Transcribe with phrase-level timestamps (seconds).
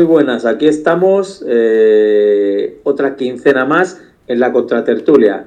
[0.00, 5.44] Muy buenas, aquí estamos, eh, otra quincena más en la Contratertulia,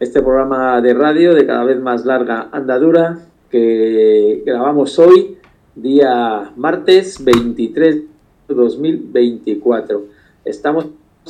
[0.00, 5.38] este programa de radio de cada vez más larga andadura que grabamos hoy,
[5.76, 7.94] día martes 23
[8.48, 10.04] de 2024.
[10.44, 10.86] Estamos,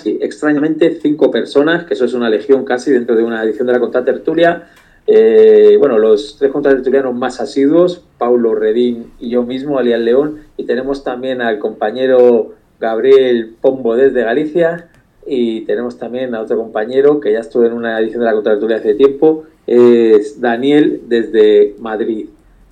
[0.07, 3.81] extrañamente, cinco personas, que eso es una legión casi dentro de una edición de la
[3.81, 4.71] Contratertulia.
[5.07, 10.65] Eh, bueno, los tres contratertulianos más asiduos, Paulo Redín y yo mismo, alias León, y
[10.65, 14.89] tenemos también al compañero Gabriel Pombo desde Galicia,
[15.25, 18.79] y tenemos también a otro compañero que ya estuvo en una edición de la contratertulia
[18.79, 22.27] hace tiempo, es Daniel desde Madrid.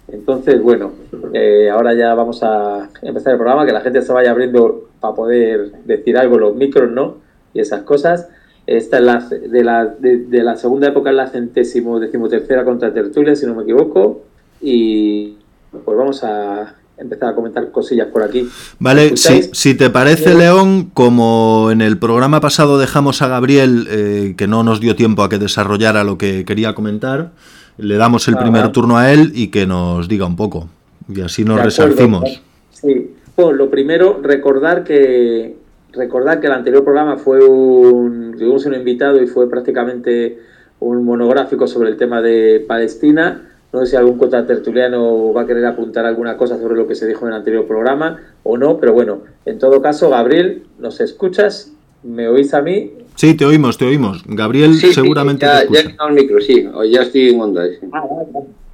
[0.08, 0.90] Entonces, bueno,
[1.32, 5.14] eh, ahora ya vamos a empezar el programa, que la gente se vaya abriendo para
[5.14, 7.18] poder decir algo, los micros, ¿no?
[7.54, 8.28] Y esas cosas.
[8.66, 13.36] Esta es la, de, la, de, la segunda época, es la centésimo, decimotercera contra tertulia,
[13.36, 14.22] si no me equivoco.
[14.60, 15.36] Y
[15.70, 18.48] pues vamos a empezar a comentar cosillas por aquí.
[18.78, 24.34] Vale, si, si, te parece, León, como en el programa pasado dejamos a Gabriel, eh,
[24.36, 27.32] que no nos dio tiempo a que desarrollara lo que quería comentar,
[27.78, 30.68] le damos el primer turno a él y que nos diga un poco.
[31.08, 32.42] Y así nos resarcimos.
[32.70, 35.56] Sí, bueno, lo primero, recordar que
[35.92, 40.38] recordar que el anterior programa fue un, tuvimos un invitado y fue prácticamente
[40.78, 45.64] un monográfico sobre el tema de Palestina no sé si algún tertuliano va a querer
[45.66, 48.92] apuntar alguna cosa sobre lo que se dijo en el anterior programa o no, pero
[48.92, 51.72] bueno, en todo caso, Gabriel, ¿nos escuchas?
[52.02, 52.92] ¿Me oís a mí?
[53.14, 54.22] Sí, te oímos, te oímos.
[54.26, 55.82] Gabriel seguramente ya, te escucha.
[55.82, 57.64] Ya el micro, sí, ya estoy en onda.
[57.92, 58.04] Ah,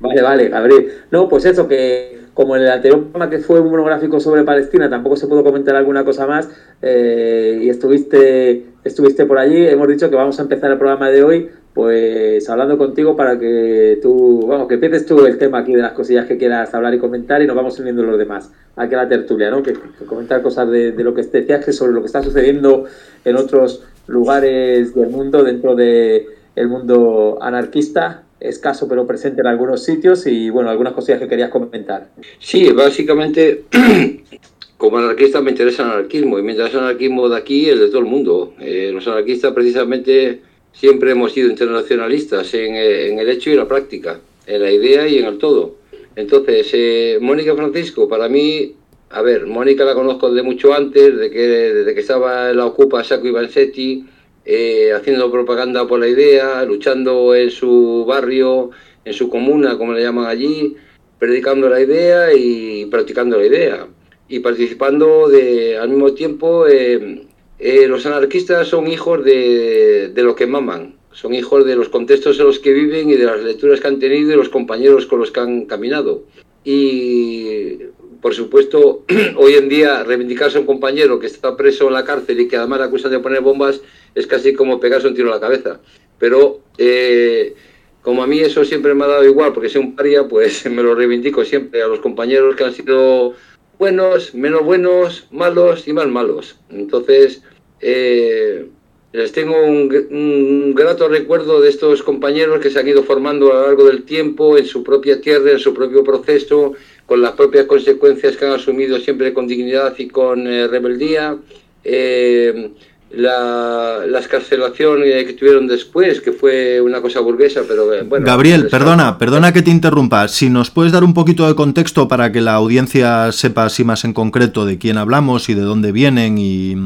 [0.01, 0.89] vale, vale, Gabriel.
[1.11, 4.91] No, pues eso, que como en el anterior programa que fue un monográfico sobre Palestina,
[4.91, 6.49] tampoco se pudo comentar alguna cosa más
[6.83, 11.25] eh, y estuviste, estuviste por allí, hemos dicho que vamos a empezar el programa de
[11.25, 15.83] hoy pues hablando contigo para que tú, vamos, que empieces tú el tema aquí de
[15.83, 19.03] las cosillas que quieras hablar y comentar y nos vamos uniendo los demás aquí a
[19.03, 19.63] la tertulia, ¿no?
[19.63, 19.75] Que,
[20.07, 22.87] comentar cosas de, lo que decías que sobre lo que está sucediendo
[23.27, 29.85] en otros lugares del mundo dentro del el mundo anarquista escaso pero presente en algunos
[29.85, 32.09] sitios y bueno, algunas cosillas que querías comentar.
[32.39, 33.65] Sí, básicamente
[34.79, 37.99] como anarquista me interesa el anarquismo y mientras el anarquismo de aquí es de todo
[37.99, 38.55] el mundo.
[38.61, 40.41] Eh, los anarquistas precisamente
[40.79, 45.19] siempre hemos sido internacionalistas eh, en, el hecho y la práctica, en la idea y
[45.19, 45.77] en el todo.
[46.15, 48.75] Entonces, eh, Mónica Francisco, para mí,
[49.11, 52.67] a ver, Mónica la conozco de mucho antes, de que, desde que estaba en la
[52.67, 54.05] Ocupa Saco Ivansetti,
[54.45, 58.71] eh, haciendo propaganda por la idea, luchando en su barrio,
[59.05, 60.77] en su comuna, como le llaman allí,
[61.19, 63.87] predicando la idea y practicando la idea.
[64.29, 67.27] Y participando de, al mismo tiempo eh,
[67.59, 72.59] los anarquistas son hijos de, lo que maman, son hijos de los contextos en los
[72.59, 75.41] que viven y de las lecturas que han tenido y los compañeros con los que
[75.41, 76.25] han caminado.
[76.65, 77.79] Y,
[78.21, 79.05] por supuesto,
[79.37, 82.57] hoy en día reivindicarse a un compañero que está preso en la cárcel y que
[82.57, 83.81] además le acusan de poner bombas
[84.15, 85.81] es casi como pegarse un tiro a la cabeza.
[86.19, 87.55] Pero eh,
[88.03, 90.83] como a mí eso siempre me ha dado igual, porque soy un paria, pues me
[90.83, 93.35] lo reivindico siempre a los compañeros que han sido
[93.79, 96.59] buenos, menos buenos, malos y más malos.
[96.71, 97.43] Entonces,
[97.81, 98.67] eh,
[99.13, 103.63] les tengo un, grato recuerdo de estos compañeros que se han ido formando a lo
[103.69, 106.75] largo del tiempo en su propia tierra, en su propio proceso,
[107.07, 111.39] con las propias consecuencias que han asumido siempre con dignidad y con eh, rebeldía.
[111.85, 112.71] Eh,
[113.17, 118.27] la, la escarcelación que tuvieron después, que fue una cosa burguesa, pero eh, bueno.
[118.27, 120.29] Gabriel, perdona, perdona que te interrumpa.
[120.29, 124.05] Si nos puedes dar un poquito de contexto para que la audiencia sepa así más
[124.05, 126.77] en concreto de quién hablamos y de dónde vienen y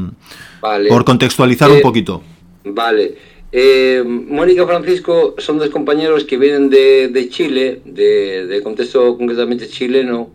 [0.89, 2.23] por contextualizar un eh, poquito.
[2.63, 3.15] Vale.
[3.51, 9.67] Eh, Mónica Francisco son dos compañeros que vienen de, de Chile, de, de contexto concretamente
[9.67, 10.31] chileno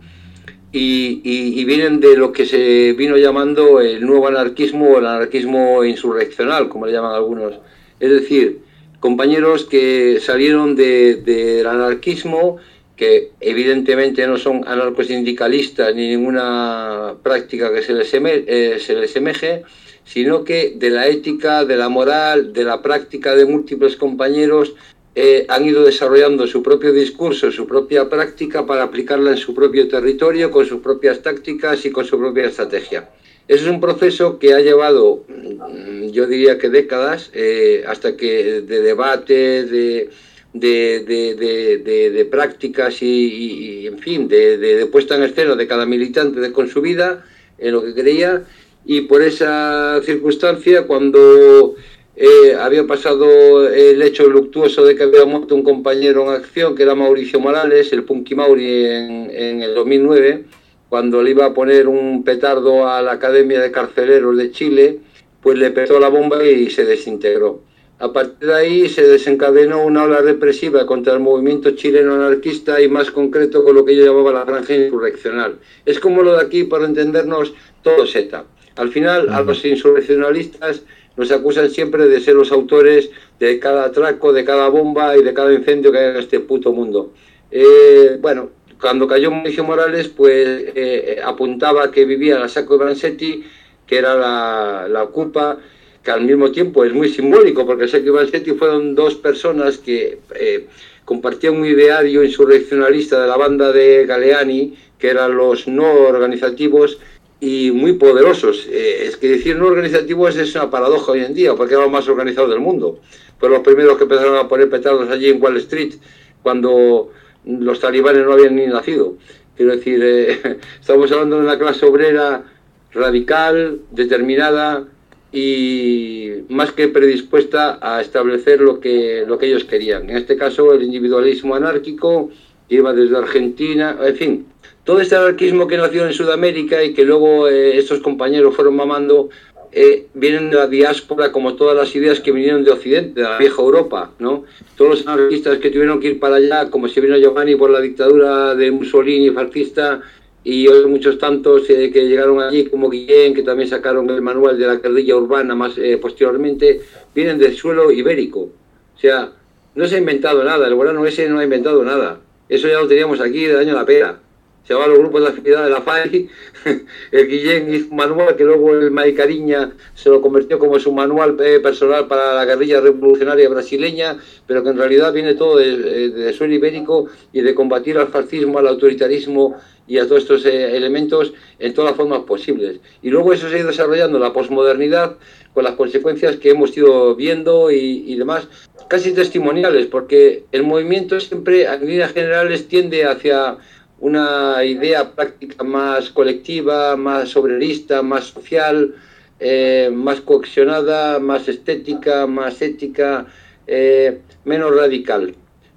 [0.79, 6.69] y, vienen de lo que se vino llamando el nuevo anarquismo o el anarquismo insurreccional,
[6.69, 7.55] como le llaman algunos.
[7.99, 8.59] Es decir,
[8.99, 12.57] compañeros que salieron del anarquismo,
[12.95, 19.63] que evidentemente no son anarcosindicalistas ni ninguna práctica que se les, eh, se les semeje,
[20.03, 24.73] sino que de la ética, de la moral, de la práctica de múltiples compañeros
[25.19, 29.87] eh, han ido desarrollando su propio discurso, su propia práctica para aplicarla en su propio
[29.87, 33.09] territorio, con sus propias tácticas y con su propia estrategia.
[33.47, 38.61] Ese es un proceso que ha llevado, mm, yo diría que décadas, eh, hasta que
[38.61, 40.09] de debate, de,
[40.53, 46.79] de, prácticas y, en fin, de, puesta en escena de cada militante de, con su
[46.79, 47.25] vida,
[47.57, 48.43] en lo que creía,
[48.85, 51.75] y por esa circunstancia, cuando
[52.19, 56.81] eh, había pasado el hecho luctuoso de que había muerto un compañero en acción, que
[56.81, 60.45] era Mauricio Morales, el Punky Mauri, en, el 2009,
[60.89, 64.97] cuando le iba a poner un petardo a la Academia de Carceleros de Chile,
[65.41, 67.61] pues le petó la bomba y se desintegró.
[67.99, 72.87] A partir de ahí se desencadenó una ola represiva contra el movimiento chileno anarquista y
[72.87, 75.59] más concreto con lo que yo llamaba la franja insurreccional.
[75.85, 77.53] Es como lo de aquí, para entendernos,
[77.83, 78.43] todo Z.
[78.75, 80.81] Al final, a los insurreccionalistas
[81.17, 83.09] nos acusan siempre de ser los autores
[83.39, 86.71] de cada atraco, de cada bomba y de cada incendio que hay en este puto
[86.71, 87.11] mundo.
[87.51, 93.43] Eh, bueno, cuando cayó Mauricio Morales, pues eh, apuntaba que vivía la Saco de Bransetti,
[93.85, 95.57] que era la, la ocupa,
[96.03, 100.19] que al mismo tiempo es muy simbólico, porque Saco y Bransetti fueron dos personas que
[100.35, 100.67] eh,
[101.03, 106.99] compartían un ideario insurreccionalista de la banda de Galeani, que eran los no organizativos,
[107.39, 108.67] y muy poderosos.
[108.69, 111.89] Eh, es que decir no organizativos es una paradoja hoy en día, porque era lo
[111.89, 112.99] más organizado del mundo.
[113.39, 115.93] Fueron los primeros que empezaron a poner petardos allí en Wall Street,
[116.41, 117.11] cuando
[117.45, 119.15] los talibanes no habían ni nacido.
[119.55, 122.43] Quiero decir, eh, estamos hablando de una clase obrera
[122.91, 124.87] radical, determinada
[125.31, 130.09] y más que predispuesta a establecer lo que, lo que ellos querían.
[130.09, 132.29] En este caso, el individualismo anárquico
[132.69, 134.45] iba desde Argentina, en fin,
[134.87, 139.27] todo este anarquismo que nació en Sudamérica y que luego eh, estos compañeros fueron mamando,
[139.73, 143.37] eh, vienen de la diáspora como todas las ideas que vinieron de Occidente, de la
[143.37, 144.45] vieja Europa, ¿no?
[144.77, 147.81] Todos los anarquistas que tuvieron que ir para allá, como si vino Giovanni por la
[147.81, 149.99] dictadura de Mussolini fascista,
[150.45, 154.57] y otros muchos tantos eh, que llegaron allí, como Guillén, que también sacaron el manual
[154.57, 156.79] de la guerrilla urbana más posteriormente,
[157.13, 158.39] vienen del suelo ibérico.
[158.39, 159.33] O sea,
[159.75, 162.21] no se ha inventado nada, el volano ese no ha inventado nada.
[162.47, 164.21] Eso ya lo teníamos aquí de año la pera
[164.67, 166.29] se llama los grupos de afinidad de la FAI,
[167.11, 171.37] el Guillén hizo un manual que luego el Maicariña se lo convirtió como su manual
[171.39, 176.53] eh, personal para la guerrilla revolucionaria brasileña, pero que en realidad viene todo de, suelo
[176.53, 179.55] ibérico y de combatir al fascismo, al autoritarismo
[179.87, 182.81] y a todos estos eh, elementos en todas las formas posibles.
[183.01, 185.15] Y luego eso se ha ido desarrollando la posmodernidad
[185.53, 188.49] con las consecuencias que hemos ido viendo y, y demás,
[188.89, 193.57] casi testimoniales, porque el movimiento siempre, en líneas generales, tiende hacia
[193.99, 198.95] una idea práctica más colectiva, más obrerista, más social,
[199.39, 203.25] eh, más coaccionada, más estética, más ética,
[203.65, 205.35] eh, menos radical.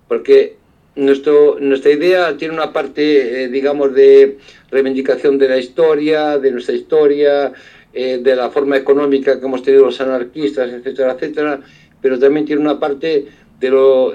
[0.09, 0.57] Porque
[0.97, 4.39] nuestro, nuestra idea tiene una parte, eh, digamos, de
[4.71, 7.53] reivindicación de la historia, de nuestra historia,
[7.93, 11.61] de la forma económica que hemos tenido los anarquistas, etcétera, etcétera,
[12.01, 13.27] pero también tiene una parte
[13.59, 14.13] de lo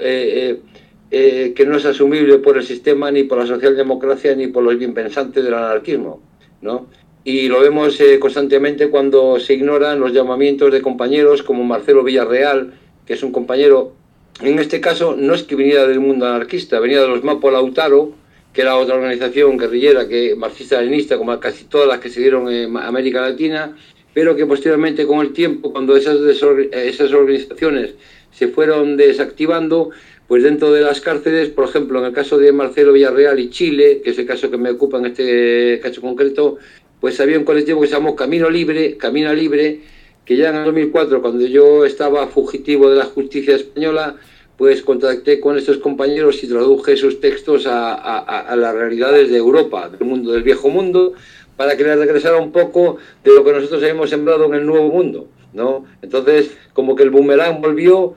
[1.10, 4.76] eh, que no es asumible por el sistema, ni por la socialdemocracia, ni por los
[4.78, 6.20] bienpensantes del anarquismo.
[6.62, 6.86] ¿no?
[7.24, 12.74] Y lo vemos eh, constantemente cuando se ignoran los llamamientos de compañeros como Marcelo Villarreal,
[13.06, 13.92] que es un compañero,
[14.40, 18.12] en este caso no es que viniera del mundo anarquista, venía de los Mapo Lautaro,
[18.52, 22.76] que era otra organización guerrillera que marxista-leninista, como casi todas las que se dieron en
[22.76, 23.76] América Latina,
[24.14, 27.94] pero que posteriormente con el tiempo, cuando esas, esas organizaciones
[28.30, 29.90] se fueron desactivando,
[30.28, 34.00] pues dentro de las cárceles, por ejemplo, en el caso de Marcelo Villarreal y Chile,
[34.02, 36.56] que es el caso que me ocupa en este caso concreto,
[37.00, 39.80] pues había un colectivo que se llamó Camino Libre, Camino Libre,
[40.24, 44.16] que ya en el 2004, cuando yo estaba fugitivo de la justicia española,
[44.56, 49.88] pues contacté con estos compañeros y traduje sus textos a, a, las realidades de Europa,
[49.88, 51.12] del mundo, del viejo mundo,
[51.56, 54.88] para que les regresara un poco de lo que nosotros habíamos sembrado en el nuevo
[54.88, 55.84] mundo, ¿no?
[56.02, 58.14] Entonces, como que el boomerang volvió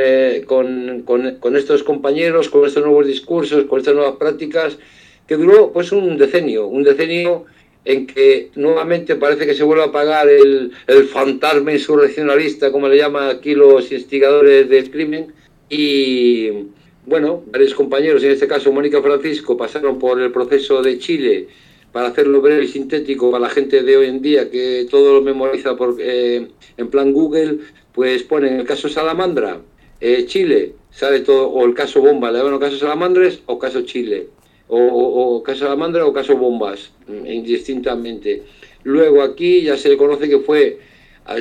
[0.00, 4.76] eh, con, con, con, estos compañeros, con estos nuevos discursos, con estas nuevas prácticas,
[5.26, 7.44] que duró pues un decenio, un decenio
[7.84, 10.72] en que nuevamente parece que se vuelve a apagar el,
[11.12, 15.32] fantasma insurreccionalista, como le llaman aquí los instigadores del crimen,
[15.70, 16.50] y
[17.06, 21.48] bueno, varios compañeros, en este caso Mónica Francisco, pasaron por el proceso de Chile
[21.92, 25.22] para hacerlo breve y sintético para la gente de hoy en día que todo lo
[25.22, 27.58] memoriza por, eh, en plan Google,
[27.98, 29.58] pues ponen el caso Salamandra,
[30.00, 34.28] eh, Chile, sale todo, o el caso Bomba, le llaman caso Salamandres o caso Chile,
[34.68, 38.44] o, caso Salamandra o caso Bombas, mm, indistintamente.
[38.84, 40.78] Luego aquí ya se conoce que fue,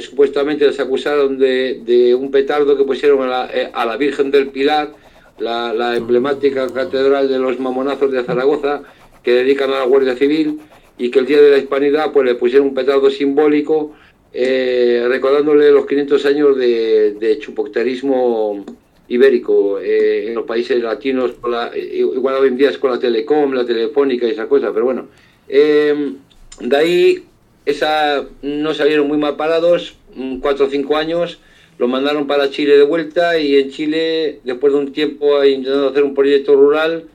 [0.02, 4.48] supuestamente les acusaron de, un petardo que pusieron a la, eh, a la Virgen del
[4.48, 4.94] Pilar,
[5.38, 8.82] la, la, emblemática catedral de los mamonazos de Zaragoza,
[9.22, 10.60] que dedican a la Guardia Civil,
[10.98, 13.94] y que el día de la Hispanidad pues le pusieron un petardo simbólico
[14.34, 18.66] eh, recordándole los 500 años de, de chupoctarismo
[19.08, 21.32] ibérico eh, en los países latinos,
[21.74, 24.86] eh, igual hoy en día es con la telecom, la telefónica y esa cosa, pero
[24.86, 25.08] bueno.
[25.48, 27.24] de ahí
[27.66, 31.40] esa, no salieron muy mal parados, mm, cuatro o cinco años,
[31.78, 36.04] lo mandaron para Chile de vuelta y en Chile, después de un tiempo intentando hacer
[36.04, 37.06] un proyecto rural,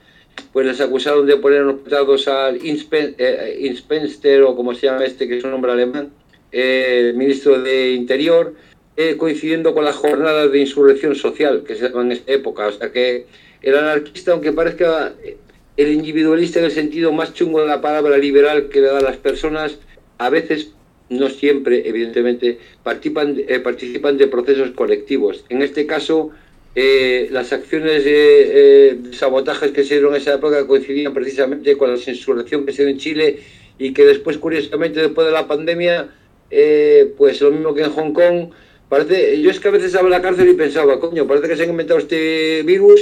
[0.53, 5.39] pues les acusaron de poner los al eh, Inspenster, o como se llama este, que
[5.39, 6.11] es un nombre alemán,
[6.53, 8.55] el ministro de Interior,
[9.17, 12.67] coincidiendo con las jornadas de insurrección social que se daban en esta época.
[12.67, 13.27] O sea que
[13.63, 15.15] el anarquista, aunque parezca
[15.77, 19.03] el individualista en el sentido más chungo de la palabra liberal que le da a
[19.03, 19.79] las personas,
[20.19, 20.73] a veces
[21.09, 25.45] no siempre, evidentemente, participan, eh, participan de procesos colectivos.
[25.49, 26.31] En este caso,
[26.75, 31.91] eh, las acciones de, eh, sabotajes que se dieron en esa época coincidían precisamente con
[31.91, 33.39] la insurrección que se dio en Chile
[33.79, 36.09] y que después, curiosamente, después de la pandemia,
[37.17, 38.51] pues lo mismo que en Hong Kong,
[38.89, 41.57] parece, yo es que a veces estaba en la cárcel y pensaba, coño, parece que
[41.57, 43.01] se han inventado este virus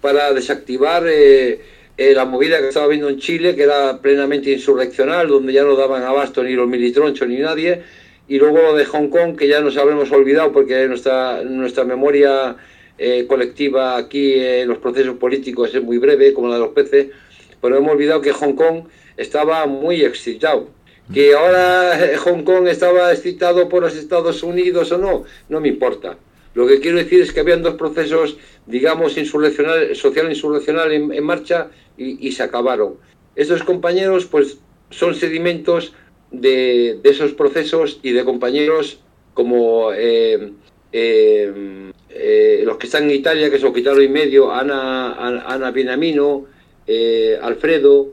[0.00, 1.60] para desactivar eh,
[1.96, 6.02] la movida que estaba viendo en Chile, que era plenamente insurreccional, donde ya no daban
[6.02, 7.82] abasto ni los militronchos ni nadie,
[8.28, 12.56] y luego lo de Hong Kong, que ya nos habremos olvidado porque nuestra, nuestra memoria
[12.98, 17.08] eh, colectiva aquí en los procesos políticos es muy breve, como la de los peces,
[17.60, 18.84] pero hemos olvidado que Hong Kong
[19.16, 20.68] estaba muy excitado.
[21.12, 25.68] Que ahora eh, Hong Kong estaba excitado por los Estados Unidos o no, no me
[25.68, 26.18] importa.
[26.54, 31.68] Lo que quiero decir es que habían dos procesos, digamos, insurreccional, social insurreccional en, marcha
[31.96, 32.94] y, se acabaron.
[33.36, 34.58] Estos compañeros pues
[34.90, 35.92] son sedimentos
[36.30, 39.00] de, esos procesos y de compañeros
[39.34, 40.52] como eh,
[40.92, 45.12] eh, los que están en Italia, que son Quitaro y medio, Ana,
[45.46, 46.46] Ana Binamino,
[47.42, 48.12] Alfredo,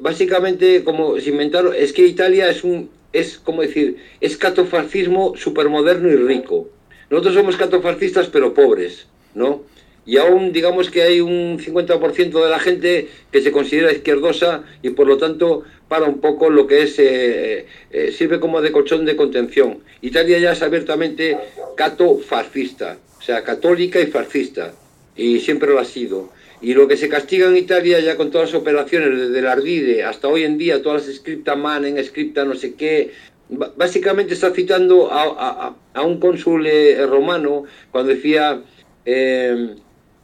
[0.00, 6.08] básicamente como se inventaron, es que Italia es un, es como decir, es catofascismo supermoderno
[6.08, 6.68] y rico.
[7.10, 9.62] Nosotros somos catofascistas pero pobres, ¿no?
[10.06, 14.90] y aún digamos que hay un 50% de la gente que se considera izquierdosa y
[14.90, 19.04] por lo tanto para un poco lo que es, eh, eh, sirve como de colchón
[19.04, 19.78] de contención.
[20.02, 21.38] Italia ya es abiertamente
[21.76, 24.74] cato-fascista, o sea, católica y fascista,
[25.16, 26.30] y siempre lo ha sido.
[26.64, 30.02] Y lo que se castiga en Italia ya con todas las operaciones, desde el Ardide
[30.02, 31.52] hasta hoy en día, todas las scripta
[31.86, 33.10] en scripta no sé qué,
[33.76, 38.62] básicamente está citando a, un cónsul eh, romano cuando decía
[39.04, 39.74] eh,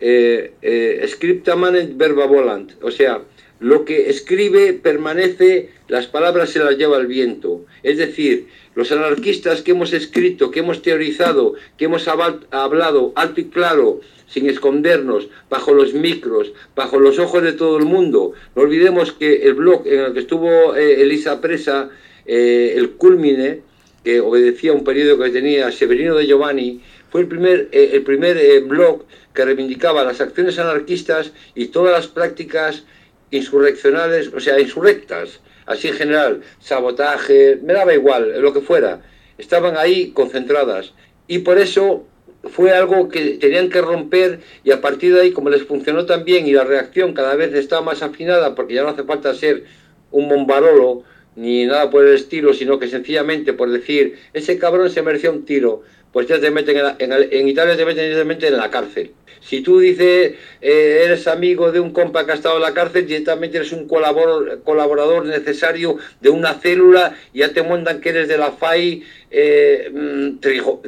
[0.00, 3.20] eh, scripta manet verba volant, o sea,
[3.60, 7.66] lo que escribe permanece, las palabras se las lleva el viento.
[7.82, 13.44] Es decir, los anarquistas que hemos escrito, que hemos teorizado, que hemos hablado alto y
[13.44, 18.32] claro, sin escondernos, bajo los micros, bajo los ojos de todo el mundo.
[18.56, 21.90] No olvidemos que el blog en el que estuvo eh, Elisa Presa,
[22.24, 23.60] eh, el Culmine,
[24.02, 28.62] que obedecía a un periodo que tenía Severino de Giovanni, fue el primer, el primer
[28.62, 32.84] blog que reivindicaba las acciones anarquistas y todas las prácticas
[33.30, 39.02] insurreccionales, o sea, insurrectas, así en general, sabotaje, me daba igual, lo que fuera,
[39.38, 40.92] estaban ahí concentradas.
[41.26, 42.06] Y por eso
[42.44, 46.24] fue algo que tenían que romper y a partir de ahí, como les funcionó tan
[46.24, 49.64] bien y la reacción cada vez estaba más afinada, porque ya no hace falta ser
[50.10, 51.04] un bombarolo
[51.36, 55.44] ni nada por el estilo, sino que sencillamente por decir, ese cabrón se merecía un
[55.44, 55.82] tiro,
[56.12, 59.12] pues ya te meten en, en, Italia te meten directamente en la cárcel.
[59.40, 63.06] Si tú dices, eh, eres amigo de un compa que ha estado en la cárcel,
[63.06, 68.36] directamente eres un colaborador, colaborador necesario de una célula ya te mandan que eres de
[68.36, 70.38] la FAI eh, mm,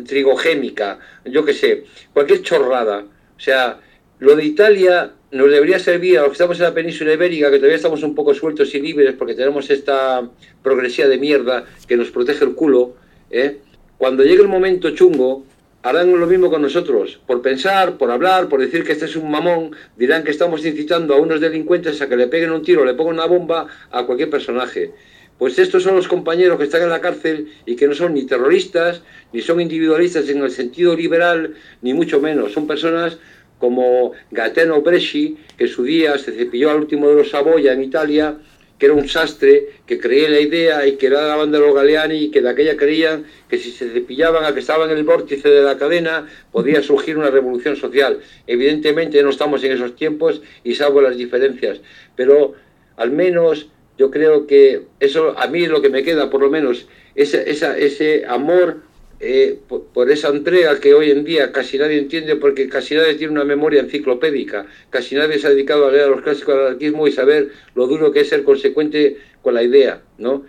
[0.05, 3.05] trigogémica, yo qué sé, cualquier chorrada.
[3.37, 3.81] O sea,
[4.19, 7.57] lo de Italia nos debería servir a los que estamos en la península ibérica, que
[7.57, 10.29] todavía estamos un poco sueltos y libres porque tenemos esta
[10.62, 12.95] progresía de mierda que nos protege el culo,
[13.31, 13.59] ¿eh?
[14.02, 15.44] Cuando llegue el momento chungo,
[15.85, 17.21] harán lo mismo con nosotros.
[17.25, 21.14] Por pensar, por hablar, por decir que este es un mamón, dirán que estamos incitando
[21.14, 24.28] a unos delincuentes a que le peguen un tiro, le pongan una bomba a cualquier
[24.28, 24.90] personaje.
[25.38, 28.26] Pues estos son los compañeros que están en la cárcel y que no son ni
[28.26, 32.50] terroristas, ni son individualistas en el sentido liberal, ni mucho menos.
[32.50, 33.18] Son personas
[33.61, 37.85] como Gateno Bresci, que en su día se cepilló al último de los Saboya en
[37.85, 38.37] Italia,
[38.83, 41.73] que era un sastre, que creía la idea y que era la banda de los
[41.73, 45.05] Galeani y que de aquella creían que si se cepillaban a que estaban en el
[45.05, 48.19] vórtice de la cadena podía surgir una revolución social.
[48.45, 51.81] Evidentemente no estamos en esos tiempos y salvo las diferencias,
[52.17, 52.55] pero
[52.97, 56.51] al menos yo creo que eso a mí es lo que me queda, por lo
[56.51, 58.79] menos, ese, ese amor
[59.25, 63.33] eh, por, esa entrega que hoy en día casi nadie entiende porque casi nadie tiene
[63.33, 67.07] una memoria enciclopédica, casi nadie se ha dedicado a leer a los clásicos del anarquismo
[67.07, 70.45] y saber lo duro que es ser consecuente con la idea, ¿no?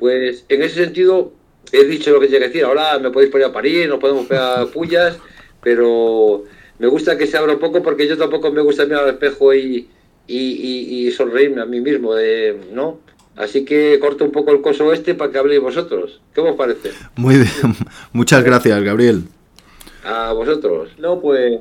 [0.00, 1.32] Pues en ese sentido
[1.70, 4.26] he dicho lo que tenía que decir, ahora me podéis poner a parir, nos podemos
[4.26, 5.16] pegar pullas,
[5.62, 6.46] pero
[6.80, 9.54] me gusta que se abra un poco porque yo tampoco me gusta mirar al espejo
[9.54, 9.88] y,
[10.26, 12.12] y, y sonreírme a mí mismo,
[12.72, 12.98] ¿no?
[13.40, 16.20] Así que corto un poco el coso este para que habléis vosotros.
[16.34, 16.90] ¿Qué os parece?
[17.16, 17.48] Muy bien.
[18.12, 19.22] Muchas gracias, Gabriel.
[20.04, 20.90] A vosotros.
[20.98, 21.60] No, pues,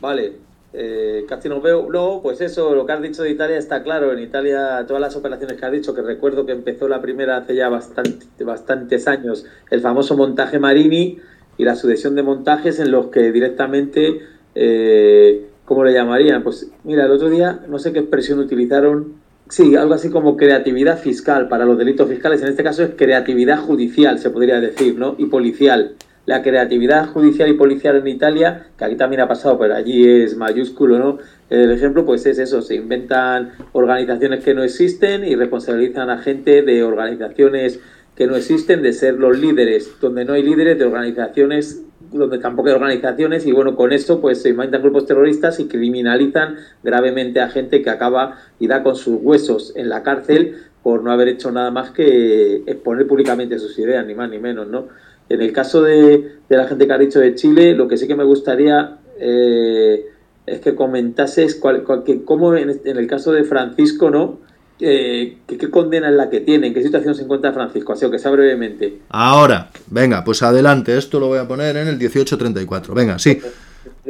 [0.00, 0.34] vale.
[0.72, 1.88] eh, casi no veo.
[1.90, 4.12] No, pues eso, lo que has dicho de Italia está claro.
[4.12, 7.56] En Italia, todas las operaciones que has dicho, que recuerdo que empezó la primera hace
[7.56, 11.18] ya bastante, bastantes años, el famoso montaje Marini
[11.58, 14.20] y la sucesión de montajes en los que directamente,
[14.54, 16.44] eh, ¿cómo le llamarían?
[16.44, 19.25] Pues mira, el otro día, no sé qué expresión utilizaron.
[19.48, 22.42] Sí, algo así como creatividad fiscal para los delitos fiscales.
[22.42, 25.14] En este caso es creatividad judicial, se podría decir, ¿no?
[25.18, 29.74] Y policial la creatividad judicial y policial en Italia, que aquí también ha pasado, pero
[29.74, 31.18] allí es mayúsculo, ¿no?
[31.48, 36.62] El ejemplo, pues es eso, se inventan organizaciones que no existen y responsabilizan a gente
[36.62, 37.78] de organizaciones
[38.16, 41.82] que no existen, de ser los líderes, donde no hay líderes, de organizaciones
[42.12, 46.56] donde tampoco hay organizaciones y bueno, con esto pues se inventan grupos terroristas y criminalizan
[46.82, 51.10] gravemente a gente que acaba y da con sus huesos en la cárcel por no
[51.10, 54.86] haber hecho nada más que exponer públicamente sus ideas, ni más ni menos, ¿no?
[55.28, 58.14] En el caso de, la gente que ha dicho de Chile, lo que sí que
[58.14, 60.06] me gustaría eh,
[60.46, 61.82] es que comentases cuál,
[62.24, 64.38] cómo en, el caso de Francisco, ¿no?
[64.78, 66.66] Eh, ¿qué, condena es la que tiene?
[66.68, 67.92] ¿En qué situación se encuentra Francisco?
[67.92, 68.98] Así que sea brevemente.
[69.08, 72.94] Ahora, venga, pues adelante, esto lo voy a poner en el 1834.
[72.94, 73.38] Venga, sí,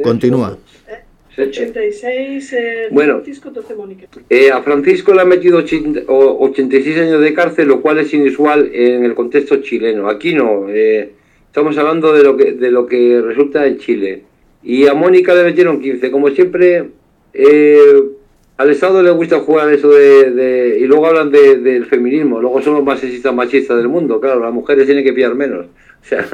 [0.03, 0.57] continúa.
[1.37, 4.07] 86, eh, bueno, Francisco, Mónica.
[4.29, 9.05] Eh, a Francisco le han metido 86 años de cárcel, lo cual es inusual en
[9.05, 10.09] el contexto chileno.
[10.09, 11.11] Aquí no, eh,
[11.45, 14.23] estamos hablando de lo, que, de lo que resulta en Chile.
[14.63, 16.09] Y a Mónica le metieron 15.
[16.09, 16.89] Como siempre,
[18.57, 20.77] al Estado le gusta jugar eso de...
[20.81, 23.01] y luego hablan del feminismo, luego son los más
[23.33, 24.19] machistas del mundo.
[24.19, 25.67] Claro, las mujeres tienen que pillar menos.
[25.99, 26.25] O sea,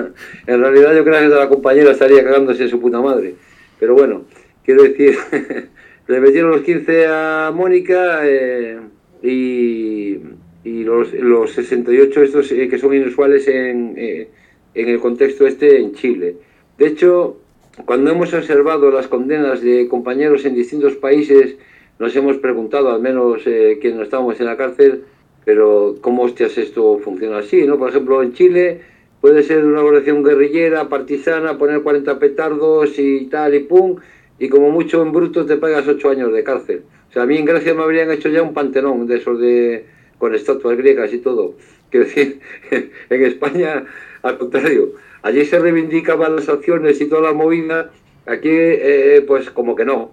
[0.45, 3.33] en realidad yo creo que la compañera estaría cagándose en su puta madre.
[3.79, 4.25] Pero bueno.
[4.63, 5.17] Quiero decir,
[6.07, 8.79] le metieron los 15 a Mónica eh,
[9.21, 10.19] y,
[10.63, 14.29] los, los, 68 estos eh, que son inusuales en, eh,
[14.73, 16.38] en el contexto este en Chile.
[16.77, 17.41] De hecho,
[17.86, 21.57] cuando hemos observado las condenas de compañeros en distintos países,
[21.99, 25.03] nos hemos preguntado, al menos quienes no estábamos en la cárcel,
[25.45, 27.65] pero ¿cómo hostias esto funciona así?
[27.65, 27.77] ¿no?
[27.77, 28.82] Por ejemplo, en Chile
[29.21, 33.95] puede ser una organización guerrillera, partisana, poner 40 petardos y tal y pum,
[34.39, 36.84] y como mucho en bruto te pagas ocho años de cárcel.
[37.10, 39.86] O sea, a mí en Grecia me habrían hecho ya un pantenón de esos de
[40.17, 41.56] con estatuas griegas y todo.
[41.89, 42.39] Quiero decir,
[42.71, 43.86] en España,
[44.23, 47.91] al contrario, allí se reivindicaban las acciones y toda la movida,
[48.25, 50.12] aquí eh, pues como que no.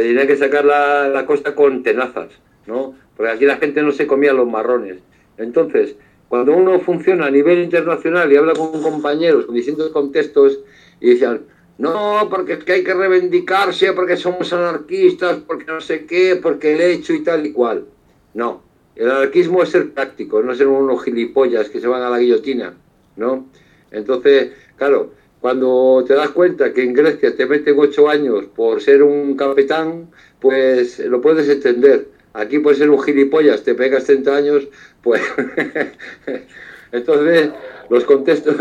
[0.00, 2.28] Se tenía que sacar la, la costa con tenazas,
[2.66, 2.94] ¿no?
[3.16, 4.98] Porque aquí la gente no se comía los marrones.
[5.36, 5.96] Entonces,
[6.28, 10.60] cuando uno funciona a nivel internacional y habla con compañeros con distintos contextos
[11.00, 11.42] y decían,
[11.78, 16.74] no, porque es que hay que reivindicarse, porque somos anarquistas, porque no sé qué, porque
[16.74, 17.86] el hecho y tal y cual.
[18.34, 18.62] No,
[18.96, 22.74] el anarquismo es ser práctico, no ser unos gilipollas que se van a la guillotina,
[23.16, 23.48] ¿no?
[23.90, 29.02] Entonces, claro, cuando te das cuenta que en Grecia te meten ocho años por ser
[29.02, 32.08] un capitán, pues lo puedes entender.
[32.32, 34.68] Aquí puedes ser un gilipollas, te pegas 30 años,
[35.02, 35.22] pues...
[36.92, 37.50] Entonces,
[37.88, 38.56] los contextos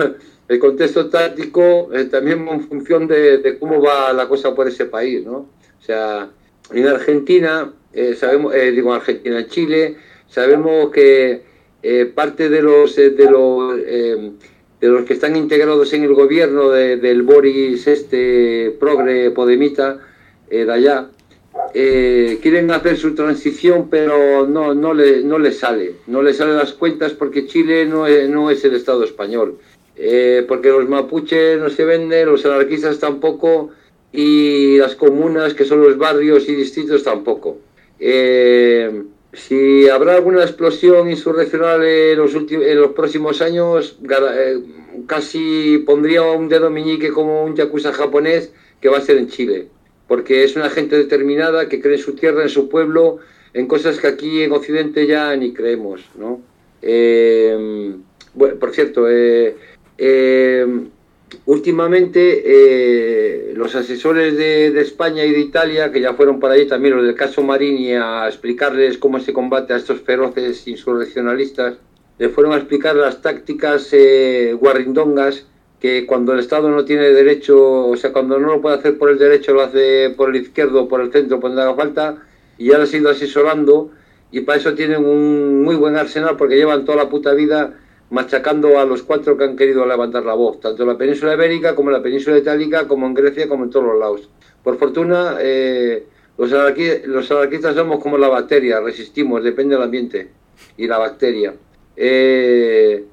[0.49, 5.23] el contexto táctico eh, también en función de, cómo va la cosa por ese país,
[5.23, 5.47] ¿no?
[5.79, 6.27] O sea,
[6.73, 11.47] en Argentina, eh, sabemos, eh, digo Argentina, en Chile, sabemos que
[12.13, 13.79] parte de los de los
[14.79, 19.99] de los que están integrados en el gobierno del Boris este progre podemita
[20.49, 21.09] de allá
[21.73, 26.73] quieren hacer su transición pero no no le no le sale no le salen las
[26.73, 29.57] cuentas porque Chile no no es el Estado español
[30.01, 33.71] eh, porque los mapuches no se venden, los anarquistas tampoco,
[34.13, 37.57] y las comunas, que son los barrios y distritos, tampoco.
[37.99, 44.59] Eh, si habrá alguna explosión insurreccional en los, en los próximos años, eh,
[45.07, 49.67] casi pondría un dedo meñique como un yakuza japonés que va a ser en Chile,
[50.07, 53.19] porque es una gente determinada que cree en su tierra, en su pueblo,
[53.53, 56.41] en cosas que aquí en Occidente ya ni creemos, ¿no?
[58.35, 59.55] bueno, por cierto, eh,
[61.45, 66.95] últimamente eh, los asesores de, España y de Italia, que ya fueron para allí también
[66.95, 71.77] los del caso Marini a explicarles cómo se combate a estos feroces insurreccionalistas,
[72.17, 75.45] le fueron a explicar las tácticas eh, guarrindongas
[75.79, 79.09] que cuando el Estado no tiene derecho, o sea, cuando no lo puede hacer por
[79.09, 82.17] el derecho, lo hace por el izquierdo, por el centro, por donde haga falta,
[82.57, 83.91] y ya han ido asesorando,
[84.31, 87.79] y para eso tienen un muy buen arsenal porque llevan toda la puta vida
[88.10, 91.76] machacando a los cuatro que han querido levantar la voz, tanto en la península ibérica
[91.76, 94.30] como en la península itálica, como en Grecia, como en todos los lados.
[94.63, 96.06] Por fortuna, eh,
[96.38, 100.30] los, anarquistas somos como la bacteria, resistimos, depende del ambiente
[100.78, 101.54] y la bacteria.
[101.95, 103.06] Eh,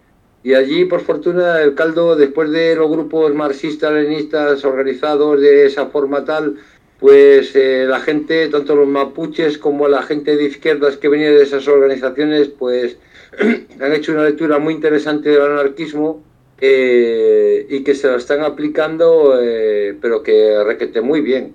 [0.42, 5.86] y allí, por fortuna, el caldo, después de los grupos marxistas, leninistas organizados de esa
[5.86, 6.56] forma tal,
[7.00, 11.42] pues eh, la gente, tanto los mapuches como la gente de izquierdas que venía de
[11.42, 12.96] esas organizaciones, pues
[13.80, 16.22] han hecho una lectura muy interesante del anarquismo
[16.60, 21.54] eh, y que se la están aplicando, eh, pero que requete muy bien.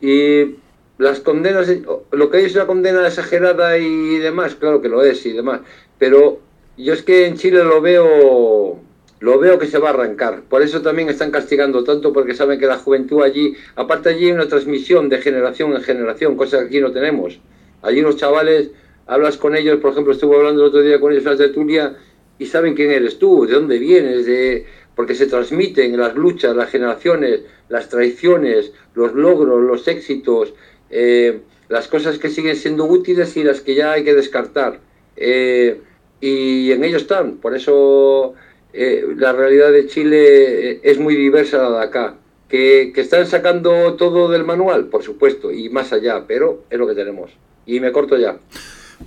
[0.00, 0.56] y
[0.98, 1.68] las condenas,
[2.12, 5.60] lo que hay es una condena exagerada y demás, claro que lo es y demás,
[5.98, 6.40] pero
[6.76, 8.78] yo es que en Chile lo veo
[9.20, 10.42] lo veo que se va a arrancar.
[10.48, 14.32] Por eso también están castigando tanto, porque saben que la juventud allí, aparte allí hay
[14.32, 17.38] una transmisión de generación en generación, cosa que aquí no tenemos.
[17.82, 18.70] Allí los chavales,
[19.10, 21.96] hablas con ellos, por ejemplo, estuve hablando el otro día con ellos en la tertulia,
[22.38, 26.70] y saben quién eres tú, de dónde vienes, de porque se transmiten las luchas, las
[26.70, 30.54] generaciones, las traiciones, los logros, los éxitos,
[30.90, 34.80] eh, las cosas que siguen siendo útiles y las que ya hay que descartar.
[35.16, 35.80] Eh,
[36.20, 38.34] y en ellos están, por eso
[38.72, 42.16] eh, la realidad de Chile es muy diversa a la de acá.
[42.48, 46.94] ¿Que, están sacando todo del manual, por supuesto, y más allá, pero es lo que
[46.94, 47.30] tenemos.
[47.66, 48.38] Y me corto ya.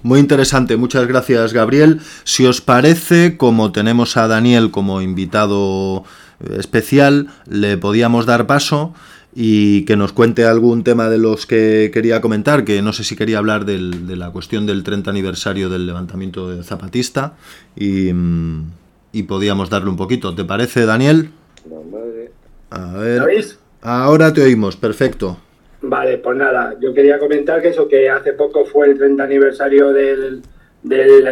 [0.02, 2.02] Muy interesante, muchas gracias Gabriel.
[2.24, 6.04] Si os parece, como tenemos a Daniel como invitado
[6.40, 8.94] eh, especial, le podíamos dar paso
[9.36, 13.16] y que nos cuente algún tema de los que quería comentar, que no sé si
[13.16, 17.34] quería hablar de la cuestión del 30 aniversario del levantamiento zapatista
[17.76, 18.12] y...
[18.14, 20.36] Mm, y podíamos darle un poquito.
[20.36, 21.30] ¿Te parece, Daniel?
[22.72, 23.22] A ver.
[23.82, 25.38] Ahora te oímos, perfecto.
[25.86, 29.92] Vale, pues nada, yo quería comentar que eso, que hace poco fue el 30 aniversario
[29.92, 30.42] del,
[30.82, 31.24] del,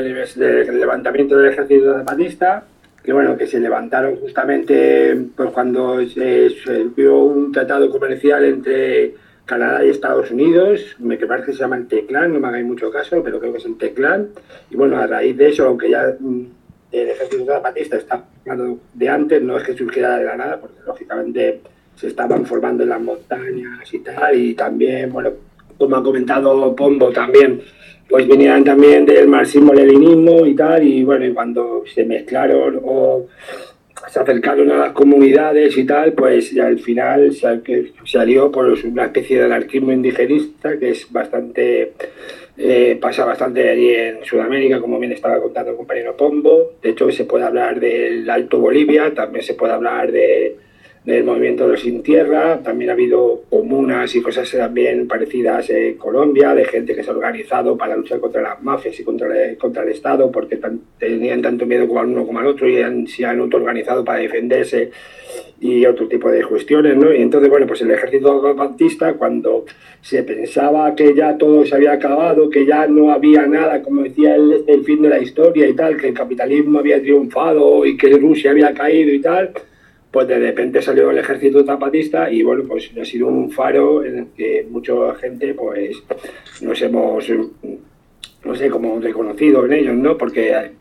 [0.77, 2.65] levantamiento del ejército zapatista,
[3.01, 9.15] que bueno, que se levantaron justamente pues cuando se, se vio un tratado comercial entre
[9.45, 12.65] Canadá y Estados Unidos, me que parece que se llama el TECLAN, no me hagáis
[12.65, 14.31] mucho caso, pero creo que es el TECLAN,
[14.69, 16.45] y bueno, a raíz de eso, aunque ya mm,
[16.91, 18.25] el ejército zapatista está
[18.95, 21.61] de antes, no es que surgiera de la nada, porque lógicamente
[21.95, 25.32] se estaban formando en las montañas y tal, y también, bueno,
[25.77, 27.62] como ha comentado Pombo también,
[28.10, 33.27] pues venían también del marxismo-leninismo y tal, y bueno, y cuando se mezclaron o
[34.10, 37.32] se acercaron a las comunidades y tal, pues ya al final
[38.06, 41.93] salió por una especie de anarquismo indigenista que es bastante
[42.58, 46.73] eh, pasa bastante allí en Sudamérica, como bien estaba contando el compañero Pombo.
[46.82, 50.58] De hecho, se puede hablar del Alto Bolivia, también se puede hablar de,
[51.03, 52.59] del movimiento de los sin tierra.
[52.63, 57.13] También ha habido comunas y cosas también parecidas en Colombia, de gente que se ha
[57.13, 60.59] organizado para luchar contra las mafias y contra el, contra el Estado, porque
[60.99, 64.91] tenían tanto miedo como al uno como al otro y se han autoorganizado para defenderse
[65.59, 67.13] y otro tipo de cuestiones, ¿no?
[67.13, 69.65] Y entonces, bueno, pues el ejército zapatista, cuando
[70.01, 74.35] se pensaba que ya todo se había acabado, que ya no había nada, como decía
[74.35, 78.09] él, el fin de la historia y tal, que el capitalismo había triunfado y que
[78.17, 79.51] Rusia había caído y tal,
[80.12, 84.17] pues de repente salió el ejército zapatista y bueno, pues ha sido un faro en
[84.17, 86.04] el que mucha gente pues
[86.62, 87.26] nos hemos,
[88.43, 90.17] no sé, como reconocido en ellos, ¿no?
[90.17, 90.71] Porque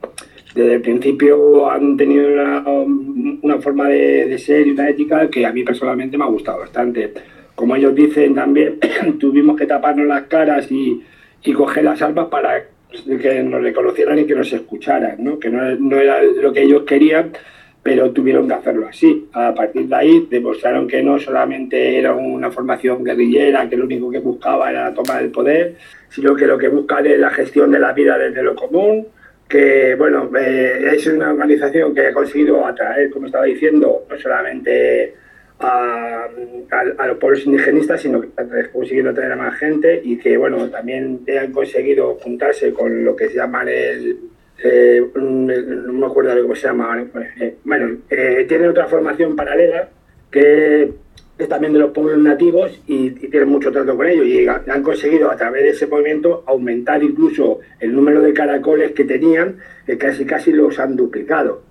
[0.54, 2.28] desde el principio han tenido
[3.42, 7.12] una, forma de, ser y una ética que a mí personalmente me ha gustado bastante.
[7.54, 8.80] Como ellos dicen también,
[9.20, 11.02] tuvimos que taparnos las caras y,
[11.44, 12.64] y coger las armas para
[13.06, 15.38] que nos reconocieran y que nos escucharan, ¿no?
[15.38, 17.30] que no, no era lo que ellos querían,
[17.82, 19.28] pero tuvieron que hacerlo así.
[19.32, 24.10] A partir de ahí demostraron que no solamente era una formación guerrillera, que lo único
[24.10, 25.76] que buscaba era la toma del poder,
[26.08, 29.06] sino que lo que buscan es la gestión de la vida desde lo común,
[29.48, 35.14] que bueno, eh, es una organización que ha conseguido atraer, como estaba diciendo, no solamente
[35.58, 36.28] a,
[37.06, 41.20] los pueblos indigenistas, sino que ha conseguido atraer a más gente y que bueno, también
[41.38, 44.29] han conseguido juntarse con lo que se llama el
[44.62, 47.04] eh, no me acuerdo cómo se llama,
[47.40, 49.88] eh, bueno, tiene otra formación paralela
[50.30, 50.92] que
[51.46, 55.36] también de los pueblos nativos y, tienen mucho trato con ellos y han conseguido a
[55.36, 60.52] través de ese movimiento aumentar incluso el número de caracoles que tenían, que casi casi
[60.52, 61.62] los han duplicado.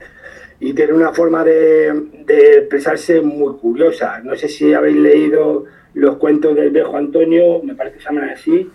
[0.60, 1.88] Y tienen una forma de,
[2.28, 4.20] expresarse muy curiosa.
[4.24, 8.30] No sé si habéis leído los cuentos del viejo Antonio, me parece que se llaman
[8.30, 8.70] así,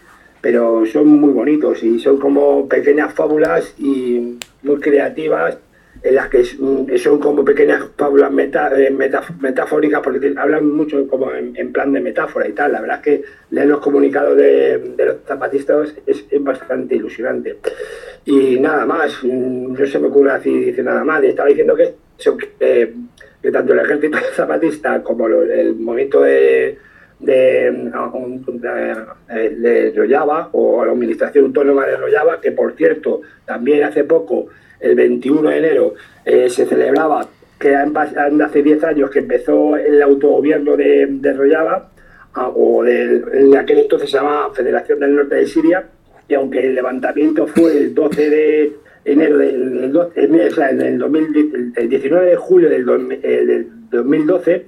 [0.45, 5.57] pero son muy bonitos y son como pequeñas fábulas y muy creativas
[6.03, 8.31] en las que son como pequeñas fábulas
[8.77, 8.95] eh,
[9.41, 12.73] metafóricas, porque hablan mucho como en, plan de metáfora y tal.
[12.73, 17.57] La verdad es que leer los comunicados de, los zapatistas es, bastante ilusionante.
[18.27, 21.25] Y nada más, mm, no se me ocurre así nada más.
[21.25, 21.95] Estaba diciendo que,
[23.41, 26.77] que tanto el ejército zapatista como el movimiento de,
[27.21, 27.71] de,
[29.31, 29.93] de,
[30.53, 34.47] o la administración autónoma de Royaba, que por cierto también hace poco
[34.81, 37.27] el 21 de enero eh, se celebraba,
[37.59, 41.33] que hace 10 años que empezó el autogobierno de, de
[42.37, 45.85] o del, en aquel entonces se llamaba Federación del Norte de Siria,
[46.29, 48.73] y aunque el levantamiento fue el 12 de
[49.05, 50.11] enero del, o
[50.51, 52.85] sea, en el, 19 de julio del,
[53.91, 54.65] 2012 eh,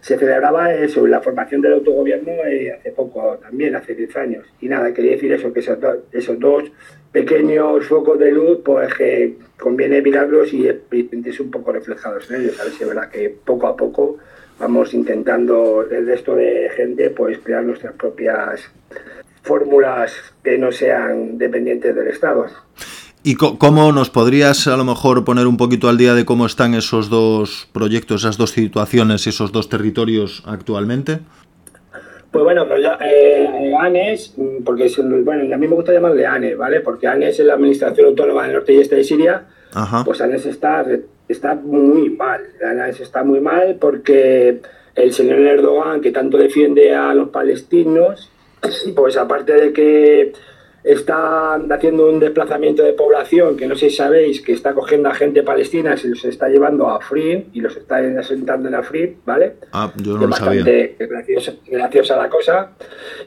[0.00, 4.46] se celebraba eso, la formación del autogobierno eh, hace poco también, hace 10 años.
[4.60, 5.78] Y nada, quería decir eso, que esos,
[6.12, 6.64] esos dos
[7.12, 12.60] pequeños focos de luz, pues que conviene mirarlos y sentirse un poco reflejados en ellos.
[12.60, 14.18] A ver si es verdad que poco a poco
[14.58, 18.70] vamos intentando el resto de gente pues crear nuestras propias
[19.42, 22.46] fórmulas que no sean dependientes del Estado.
[23.22, 26.72] ¿Y cómo nos podrías a lo mejor poner un poquito al día de cómo están
[26.72, 31.18] esos dos proyectos, esas dos situaciones, esos dos territorios actualmente?
[32.30, 34.90] Pues bueno, pues ya, eh, ANES, porque
[35.22, 36.80] bueno, a mí me gusta llamarle ANES, ¿vale?
[36.80, 39.44] Porque ANES es la Administración Autónoma del Norte y Este de Siria,
[40.04, 40.86] pues ANES está,
[41.28, 42.40] está muy mal.
[42.64, 44.60] ANES está muy mal porque
[44.94, 48.30] el señor Erdogan, que tanto defiende a los palestinos,
[48.96, 50.32] pues aparte de que
[50.82, 55.14] está haciendo un desplazamiento de población que no sé si sabéis que está cogiendo a
[55.14, 59.16] gente palestina y se los está llevando a Afrin y los está asentando en Afrin,
[59.24, 59.56] ¿vale?
[59.72, 60.64] Ah, yo no lo sabía.
[61.66, 62.72] Graciosa, la cosa.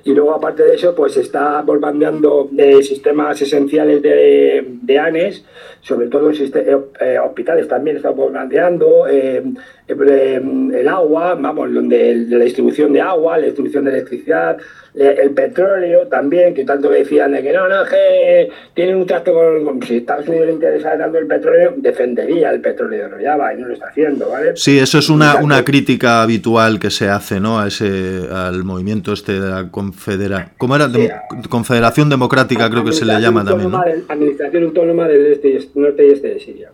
[0.04, 5.46] Y luego, aparte de eso, pues está bombardeando de sistemas esenciales de, de ANES,
[5.82, 9.44] sobre todo eh, hospitales también está bombardeando, eh,
[9.83, 14.58] eh, el agua, vamos, donde la distribución de agua, la distribución de electricidad,
[14.96, 19.34] eh, el petróleo también, que tanto decían de que no, no, que tienen un trato
[19.34, 23.58] con, Si Estados Unidos le interesa dando el petróleo, defendería el petróleo de Rojava y
[23.58, 24.52] no lo está haciendo, ¿vale?
[24.56, 27.60] Sí, eso es una, una crítica habitual que se hace, ¿no?
[27.60, 30.52] A ese, al movimiento este de la confedera...
[30.60, 30.88] ¿Cómo era?
[31.50, 33.84] Confederación Democrática creo que se le llama también, ¿no?
[34.08, 36.70] Administración Autónoma del este norte y este de Siria.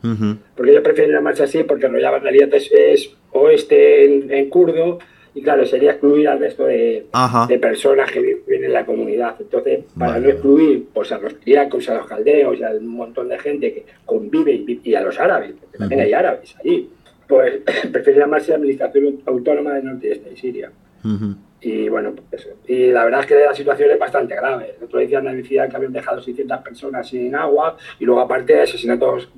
[0.56, 2.99] Porque ellos prefieren llamarse así porque Rojava en realidad es,
[3.32, 4.06] oeste
[4.40, 5.00] en kurdo
[5.34, 7.08] y claro, sería excluir al resto de,
[7.62, 9.36] personas que viven en la comunidad.
[9.40, 13.30] Entonces, para no excluir pues, a los triacos, a los caldeos y a un montón
[13.30, 16.90] de gente que convive y, a los árabes, porque también hay árabes allí,
[17.28, 20.72] pues prefiere llamarse Administración Autónoma del Norte y Este de Siria.
[21.62, 22.56] Y bueno, pues eso.
[22.68, 24.76] Y la verdad es que la situación es bastante grave.
[24.78, 29.30] El otro día que habían dejado 600 personas sin agua y luego aparte de asesinatos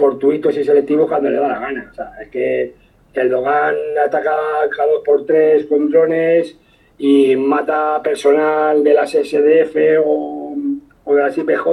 [0.00, 1.88] fortuitos y selectivos cuando le da la gana.
[1.92, 2.74] O sea, es que
[3.14, 4.32] Erdogan ataca
[4.74, 6.56] cada dos por tres con drones
[6.98, 10.56] y mata personal de las SDF o,
[11.06, 11.66] de las IPJ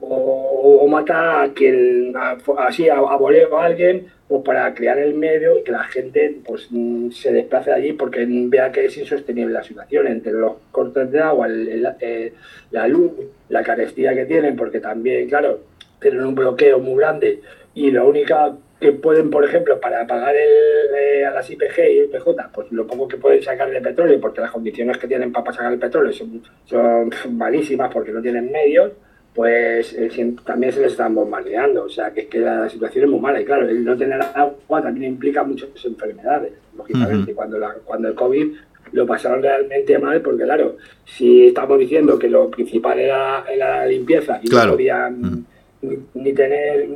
[0.00, 2.14] o, mata a quien
[2.58, 6.68] así a, voleo a alguien pues para crear el medio y que la gente pues
[7.12, 11.48] se desplace allí porque vea que es insostenible la situación entre los cortes de agua,
[11.50, 12.32] eh,
[12.70, 13.12] la luz,
[13.48, 15.60] la carestía que tienen, porque también, claro,
[16.00, 17.40] tienen un bloqueo muy grande
[17.74, 22.00] y la única que pueden, por ejemplo, para pagar el, eh, a las IPG y
[22.02, 25.52] IPJ, pues lo poco que pueden sacar de petróleo, porque las condiciones que tienen para
[25.52, 28.92] sacar el petróleo son, son malísimas porque no tienen medios,
[29.34, 31.84] pues eh, también se les están bombardeando.
[31.84, 33.40] O sea, que es que la, situación es muy mala.
[33.40, 37.34] Y claro, el no tener agua también implica muchas enfermedades, lógicamente.
[37.34, 38.54] cuando, la, cuando el COVID
[38.92, 44.40] lo pasaron realmente mal, porque claro, si estamos diciendo que lo principal era, la limpieza
[44.42, 45.46] y no podían
[45.82, 46.88] ni, tener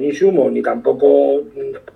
[0.00, 1.42] insumo ni tampoco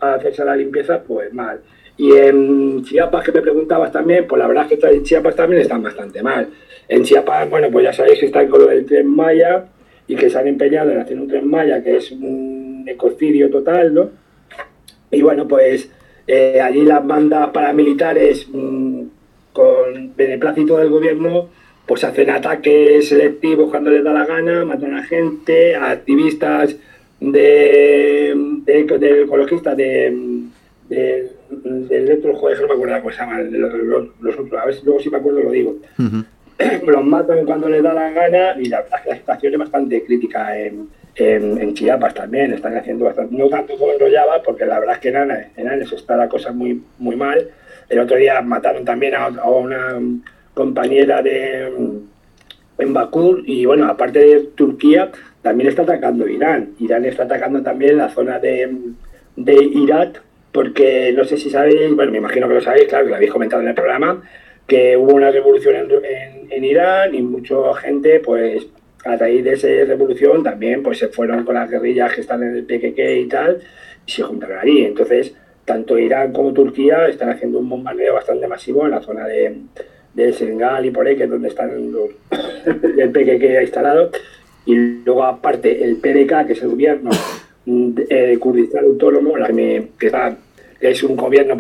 [0.01, 1.61] hacerse la limpieza, pues mal.
[1.97, 5.63] Y en Chiapas, que me preguntabas también, pues la verdad es que en Chiapas también
[5.63, 6.49] están bastante mal.
[6.89, 9.67] En Chiapas, bueno, pues ya sabéis que están con lo del tren Maya
[10.07, 13.95] y que se han empeñado en hacer un tren Maya que es un ecocidio total,
[13.95, 14.11] ¿no?
[15.11, 15.91] Y bueno, pues
[16.27, 19.03] eh, allí las bandas paramilitares mm,
[19.53, 21.49] con beneplácito del gobierno
[21.87, 26.77] pues hacen ataques selectivos cuando les da la gana, matan a gente, a activistas
[27.21, 30.43] de, de, ecologistas de,
[30.89, 35.01] de, del electro, joder, no me acuerdo cómo se los, otros, a ver si luego
[35.01, 35.77] si me acuerdo lo digo.
[36.87, 40.89] Los matan cuando les da la gana y la la situación es bastante crítica en,
[41.15, 45.01] en, Chiapas también, están haciendo bastante, no tanto como en Royaba, porque la verdad es
[45.03, 45.17] que en
[45.55, 47.47] en está la cosa muy, muy mal.
[47.91, 49.99] El otro día mataron también a una
[50.57, 51.71] compañera de
[52.79, 56.75] en Bakú y bueno, aparte de Turquía, también está atacando Irán.
[56.81, 58.75] Irán está atacando también la zona de,
[59.37, 63.11] de Irak, porque no sé si sabéis, bueno, me imagino que lo sabéis, claro, que
[63.11, 64.23] lo habéis comentado en el programa,
[64.67, 65.91] que hubo una revolución
[66.51, 68.67] en, Irán y mucha gente, pues
[69.05, 72.57] a raíz de esa revolución también pues se fueron con las guerrillas que están en
[72.57, 73.61] el PKK y tal,
[74.07, 74.87] y se juntaron allí.
[74.87, 75.35] Entonces,
[75.67, 79.55] tanto Irán como Turquía están haciendo un bombardeo bastante masivo en la zona de,
[80.17, 82.11] de Senegal y por ahí, que es donde están los,
[82.99, 84.11] el PKK instalado.
[84.65, 84.75] Y
[85.05, 87.11] luego, aparte, el PDK, que es el gobierno
[87.67, 89.35] de eh, Kurdistán Autónomo,
[89.99, 90.37] que, está,
[90.81, 91.57] es un gobierno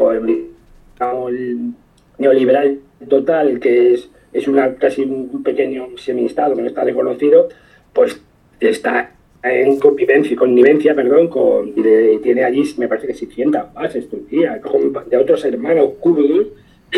[2.18, 7.48] neoliberal total, que es, es una, casi un pequeño semi-estado que no está reconocido,
[7.92, 8.20] pues
[8.58, 14.60] está en convivencia, connivencia, perdón, con, tiene allí, me parece que 600 bases Turquía,
[15.06, 16.48] de otros hermanos kurdos,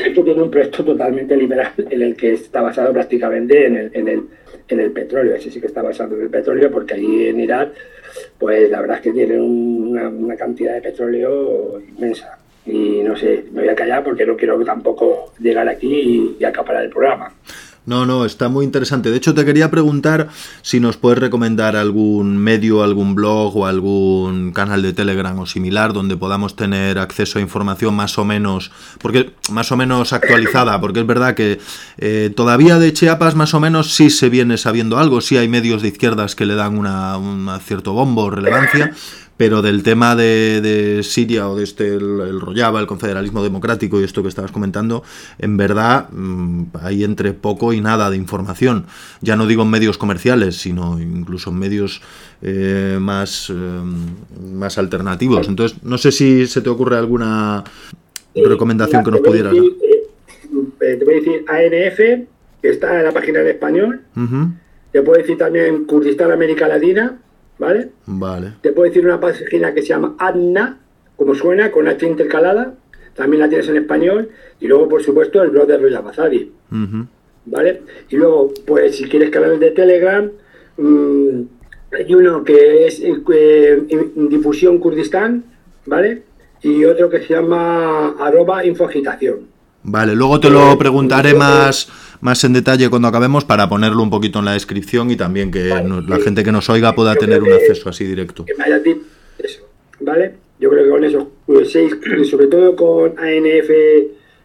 [0.07, 4.09] esto tiene un proyecto totalmente liberal en el que está basado prácticamente en el, en
[4.09, 4.23] el,
[4.69, 7.73] en el petróleo, ese sí que está basado en el petróleo, porque allí en Irak,
[8.39, 12.39] pues la verdad es que tienen una, una cantidad de petróleo inmensa.
[12.67, 16.45] Y no sé, me voy a callar porque no quiero tampoco llegar aquí y, y
[16.45, 17.33] acaparar el programa.
[17.89, 19.11] No, no, está muy interesante.
[19.11, 20.29] De hecho, te quería preguntar
[20.61, 25.95] si nos puedes recomendar algún medio, algún blog o algún canal de Telegram o similar
[25.95, 28.71] donde podamos tener acceso a información más o menos,
[29.01, 31.61] porque más o menos actualizada, porque es verdad que
[31.97, 35.81] eh, todavía de Chiapas más o menos sí se viene sabiendo algo, sí hay medios
[35.81, 38.93] de izquierdas que le dan una, un cierto bombo relevancia,
[39.39, 44.05] pero del tema de, de Siria o de este, el, el, el confederalismo democrático y
[44.05, 45.05] esto que estabas comentando,
[45.39, 48.85] en verdad mmm, hay entre poco y nada de información.
[49.23, 52.03] Ya no digo en medios comerciales, sino incluso en medios
[52.43, 53.55] eh, más, eh,
[54.53, 55.49] más alternativos.
[55.49, 57.63] Entonces, no sé si se te ocurre alguna
[58.35, 59.65] recomendación que nos pudieras dar.
[59.65, 61.99] Eh, te voy a decir ANF,
[62.61, 64.01] que está en la página en español.
[64.17, 64.53] Uh -huh.
[64.91, 67.19] Te puedo decir también Kurdistán América Latina
[67.59, 67.91] ¿vale?
[68.07, 68.55] Vale.
[68.63, 70.79] Te puedo decir una página que se llama ADNA,
[71.17, 72.75] como suena, con H intercalada,
[73.15, 76.75] también la tienes en español, y luego, por supuesto, el blog de Roya Bazari, uh
[76.75, 77.07] -huh.
[77.47, 77.83] ¿vale?
[78.09, 80.31] Y luego, pues, si quieres canales de Telegram,
[80.77, 81.43] mmm,
[81.93, 83.83] hay uno que es eh,
[84.15, 85.45] Difusión Kurdistán,
[85.87, 86.23] ¿vale?
[86.63, 89.58] Y otro que se llama arroba infoagitación.
[89.83, 91.89] Vale, luego te lo preguntaré más
[92.21, 95.69] más en detalle cuando acabemos para ponerlo un poquito en la descripción y también que
[95.69, 96.23] vale, nos, la sí.
[96.23, 98.45] gente que nos oiga pueda tener un acceso así directo.
[98.45, 98.83] Que me haya
[99.39, 99.69] eso,
[100.01, 100.35] ¿vale?
[100.59, 101.27] Yo creo que con esos
[101.71, 101.97] seis,
[102.29, 103.71] sobre todo con ANF,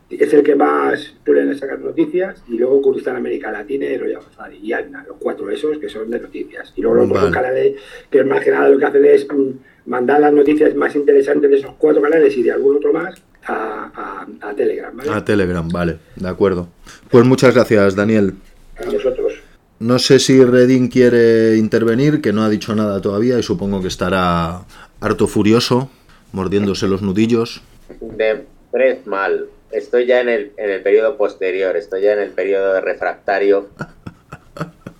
[0.09, 4.59] es el que más suelen sacar noticias, y luego Kurdistán América Latina y Royal Safari,
[4.61, 6.71] y ANA, los cuatro esos que son de noticias.
[6.75, 7.31] Y luego los Vale.
[7.31, 7.75] canales
[8.11, 11.57] que más que nada lo que hacen es mm, mandar las noticias más interesantes de
[11.57, 13.15] esos cuatro canales y de algún otro más
[13.47, 15.09] a, a- a Telegram, ¿vale?
[15.11, 16.67] A Telegram, vale, de acuerdo.
[17.09, 18.35] Pues muchas gracias, Daniel.
[18.79, 19.33] A nosotros.
[19.79, 23.87] No sé si Redin quiere intervenir, que no ha dicho nada todavía y supongo que
[23.89, 24.61] estará
[25.01, 25.89] harto furioso,
[26.31, 27.61] mordiéndose los nudillos.
[27.99, 29.45] de Breath mal.
[29.71, 33.67] Estoy ya en el, en el periodo posterior, estoy ya en el periodo de refractario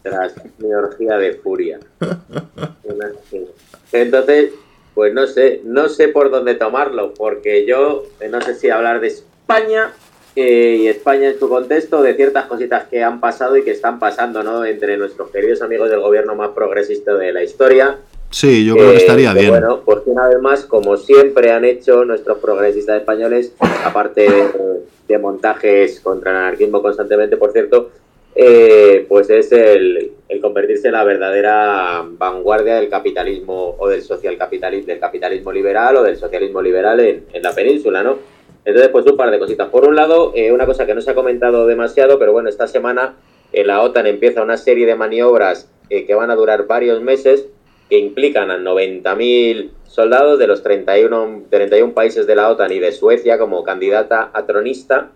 [0.02, 1.80] tras mi orgía de furia.
[3.92, 4.52] Entonces,
[4.94, 9.02] pues no sé, no sé por dónde tomarlo, porque yo eh, no sé si hablar
[9.02, 9.94] de España
[10.36, 14.00] eh, y España en su contexto, de ciertas cositas que han pasado y que están
[14.00, 14.66] pasando, ¿no?
[14.66, 17.98] Entre nuestros queridos amigos del gobierno más progresista de la historia,
[18.34, 19.52] Sí, yo creo que eh, estaría que bien.
[19.52, 23.54] Bueno, pues una vez más, como siempre han hecho nuestros progresistas españoles,
[23.86, 27.92] aparte de, de montajes contra el anarquismo constantemente, por cierto,
[28.36, 34.88] eh, pues es el, convertirse en la verdadera vanguardia del capitalismo o del social capitalismo,
[34.88, 38.18] del capitalismo liberal o del socialismo liberal en, en la península, ¿no?
[38.66, 39.70] Entonces, pues un par de cositas.
[39.70, 42.68] Por un lado, eh, una cosa que no se ha comentado demasiado, pero bueno, esta
[42.68, 43.16] semana
[43.52, 47.48] eh, la OTAN empieza una serie de maniobras eh, que van a durar varios meses
[47.90, 52.94] que implican a 90.000 soldados de los 31, 31 países de la OTAN y de
[52.94, 55.12] Suecia como candidata a tronista,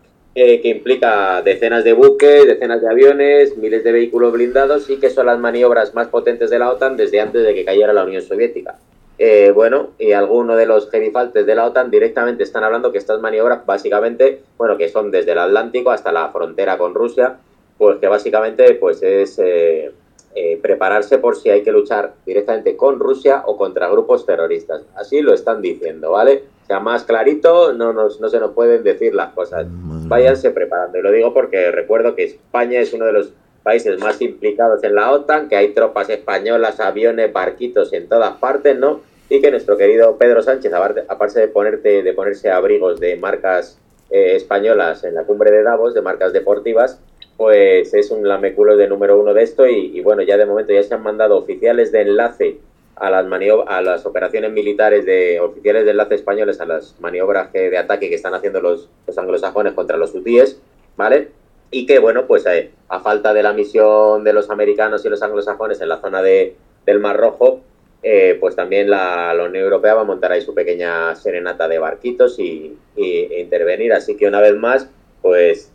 [0.61, 5.25] que implica decenas de buques, decenas de aviones, miles de vehículos blindados y que son
[5.25, 8.77] las maniobras más potentes de la OTAN desde antes de que cayera la Unión Soviética.
[9.17, 13.19] Eh, bueno, y algunos de los gerifaltes de la OTAN directamente están hablando que estas
[13.19, 17.37] maniobras básicamente, bueno, que son desde el Atlántico hasta la frontera con Rusia,
[17.79, 19.91] pues que básicamente pues es eh,
[20.35, 24.83] eh, prepararse por si hay que luchar directamente con Rusia o contra grupos terroristas.
[24.95, 26.43] Así lo están diciendo, ¿vale?
[26.67, 29.67] O sea, más clarito no, nos, no se nos pueden decir las cosas.
[29.69, 30.97] Váyanse preparando.
[30.97, 33.31] Y lo digo porque recuerdo que España es uno de los
[33.63, 38.77] países más implicados en la OTAN, que hay tropas españolas, aviones, barquitos en todas partes,
[38.77, 38.99] ¿no?
[39.29, 44.35] Y que nuestro querido Pedro Sánchez, aparte, de, ponerte, de ponerse abrigos de marcas eh,
[44.35, 46.99] españolas en la cumbre de Davos, de marcas deportivas,
[47.37, 50.73] pues es un lameculo de número uno de esto y, y, bueno, ya de momento
[50.73, 52.57] ya se han mandado oficiales de enlace
[52.99, 53.25] a las
[53.67, 58.09] a las operaciones militares de oficiales de enlace españoles a las maniobras que, de ataque
[58.09, 60.59] que están haciendo los, los anglosajones contra los hutíes,
[60.95, 61.29] ¿vale?
[61.69, 65.21] Y que bueno, pues eh, a falta de la misión de los americanos y los
[65.21, 67.61] anglosajones en la zona de, del Mar Rojo,
[68.03, 72.39] eh, pues también la, Unión Europea va a montar ahí su pequeña serenata de barquitos
[72.39, 73.93] y, e intervenir.
[73.93, 74.89] Así que una vez más,
[75.21, 75.71] pues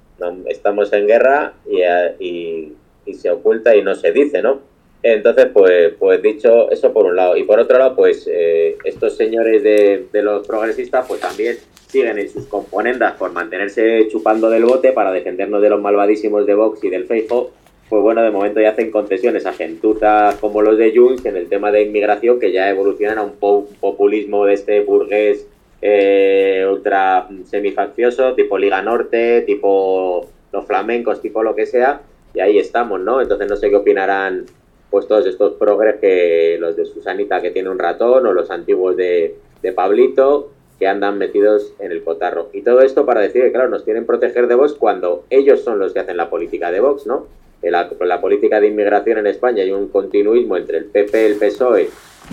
[0.47, 1.83] estamos en guerra y,
[2.25, 4.72] y, y, se oculta y no se dice, ¿no?
[5.03, 7.37] Entonces, pues, pues dicho eso por un lado.
[7.37, 11.57] Y por otro lado, pues eh, estos señores de, de, los progresistas, pues también
[11.89, 16.55] siguen en sus componendas por mantenerse chupando del bote para defendernos de los malvadísimos de
[16.55, 17.51] Vox y del Feijo,
[17.93, 21.51] pues bueno, de momento ya hacen concesiones a gentutas como los de Junts en el
[21.51, 25.47] tema de inmigración, que ya evolucionan a un, populismo de este burgués
[25.83, 32.01] eh, ultra semifacioso, tipo Liga Norte, tipo los flamencos, tipo lo que sea,
[32.33, 33.21] y ahí estamos, ¿no?
[33.21, 34.47] Entonces no sé qué opinarán
[34.93, 38.95] pues todos estos progres que los de Susanita que tiene un ratón o los antiguos
[38.95, 42.51] de, de Pablito que andan metidos en el cotarro.
[42.53, 45.79] Y todo esto para decir que, claro, nos tienen proteger de Vox cuando ellos son
[45.79, 47.27] los que hacen la política de Vox, ¿no?
[47.63, 51.39] La, la política de inmigración en España hay un continuismo entre el PP y el
[51.39, 51.89] PSOE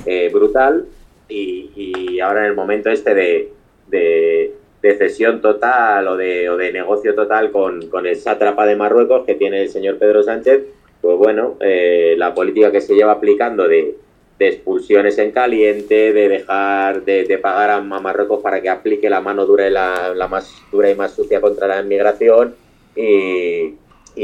[0.06, 0.86] eh, brutal
[1.30, 3.54] y, ahora en el momento este de,
[3.88, 9.26] de, cesión total o de, o de negocio total con, con el sátrapa de Marruecos
[9.26, 10.64] que tiene el señor Pedro Sánchez,
[11.02, 13.96] pues bueno, eh, la política que se lleva aplicando de,
[14.42, 19.68] expulsiones en caliente, de dejar de, pagar a Marruecos para que aplique la mano dura
[19.68, 22.56] y la, la, más dura y más sucia contra la inmigración
[22.96, 23.76] y,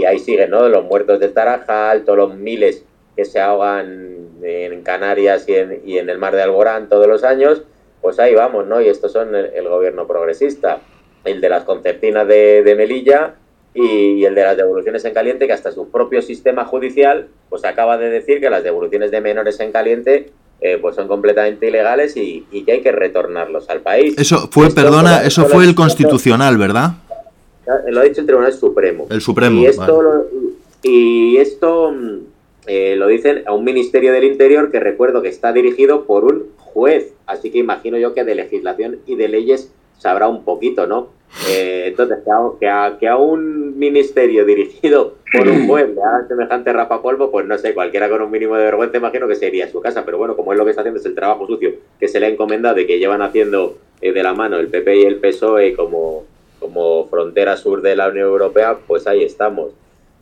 [0.06, 0.70] ahí siguen, ¿no?
[0.70, 5.98] Los muertos de Tarajal, todos los miles que se ahogan en Canarias y en, y
[5.98, 7.64] en el mar de Alborán todos los años,
[8.02, 8.82] pues ahí vamos, ¿no?
[8.82, 10.80] Y estos son el, gobierno progresista,
[11.24, 13.36] el de las concertinas de, de Melilla
[13.76, 17.98] y, el de las devoluciones en caliente, que hasta su propio sistema judicial pues acaba
[17.98, 22.46] de decir que las devoluciones de menores en caliente eh, pues son completamente ilegales y,
[22.66, 24.18] que hay que retornarlos al país.
[24.18, 26.94] Eso fue, perdona, eso fue el constitucional, ¿verdad?
[27.90, 29.08] Lo ha dicho el Tribunal Supremo.
[29.10, 29.60] El Supremo.
[29.60, 30.26] Y esto, lo,
[30.84, 32.20] y esto mm,
[32.68, 36.46] eh, lo dicen a un Ministerio del Interior que recuerdo que está dirigido por un
[36.58, 37.14] juez.
[37.26, 41.10] Así que imagino yo que de legislación y de leyes sabrá un poquito, ¿no?
[41.50, 42.20] Eh, entonces,
[42.60, 47.46] que a, que, a, un ministerio dirigido por un juez le hagan semejante rapapolvo, pues
[47.46, 50.36] no sé, cualquiera con un mínimo de vergüenza imagino que sería su casa, pero bueno,
[50.36, 52.80] como es lo que está haciendo, es el trabajo sucio que se le ha encomendado
[52.80, 56.24] y que llevan haciendo eh, de la mano el PP y el PSOE como,
[56.60, 59.72] como frontera sur de la Unión Europea, pues ahí estamos.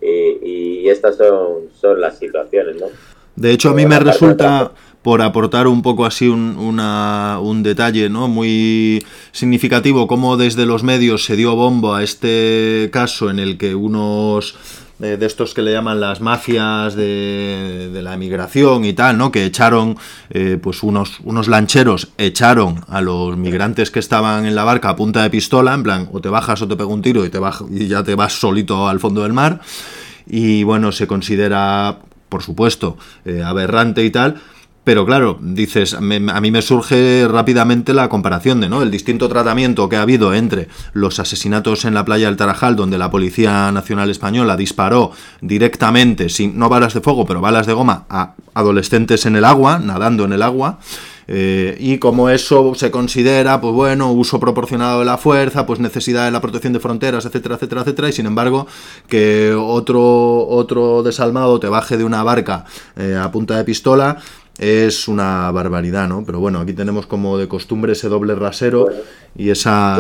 [0.02, 2.88] y estas son, son las situaciones, ¿no?
[3.36, 4.72] De hecho, a mí me resulta
[5.04, 8.28] por aportar un poco así un, un detalle ¿no?
[8.28, 13.76] muy significativo, cómo desde los medios se dio bombo a este caso en el que
[13.76, 14.56] unos
[15.02, 19.32] eh, de estos que le llaman las mafias de, de la emigración y tal, ¿no?
[19.32, 19.98] Que echaron,
[20.30, 24.96] eh, pues unos, unos lancheros echaron a los migrantes que estaban en la barca a
[24.96, 27.40] punta de pistola, en plan, o te bajas o te pego un tiro y, te
[27.72, 29.60] y ya te vas solito al fondo del mar.
[30.26, 31.98] Y bueno, se considera,
[32.30, 34.42] por supuesto, eh, aberrante y tal,
[34.84, 38.82] pero claro, dices, a mí me surge rápidamente la comparación de ¿no?
[38.82, 42.98] el distinto tratamiento que ha habido entre los asesinatos en la playa del Tarajal, donde
[42.98, 48.06] la Policía Nacional Española disparó directamente, sin, no balas de fuego, pero balas de goma,
[48.10, 50.80] a adolescentes en el agua, nadando en el agua.
[51.28, 56.26] Eh, y como eso se considera, pues bueno, uso proporcionado de la fuerza, pues necesidad
[56.26, 58.68] de la protección de fronteras, etcétera, etcétera, etcétera, y sin embargo,
[59.08, 62.66] que otro, otro desalmado te baje de una barca
[62.98, 64.18] eh, a punta de pistola,
[64.60, 66.24] es una barbaridad, ¿no?
[66.26, 68.88] Pero bueno, aquí tenemos como de costumbre ese doble rasero
[69.36, 69.98] y esa...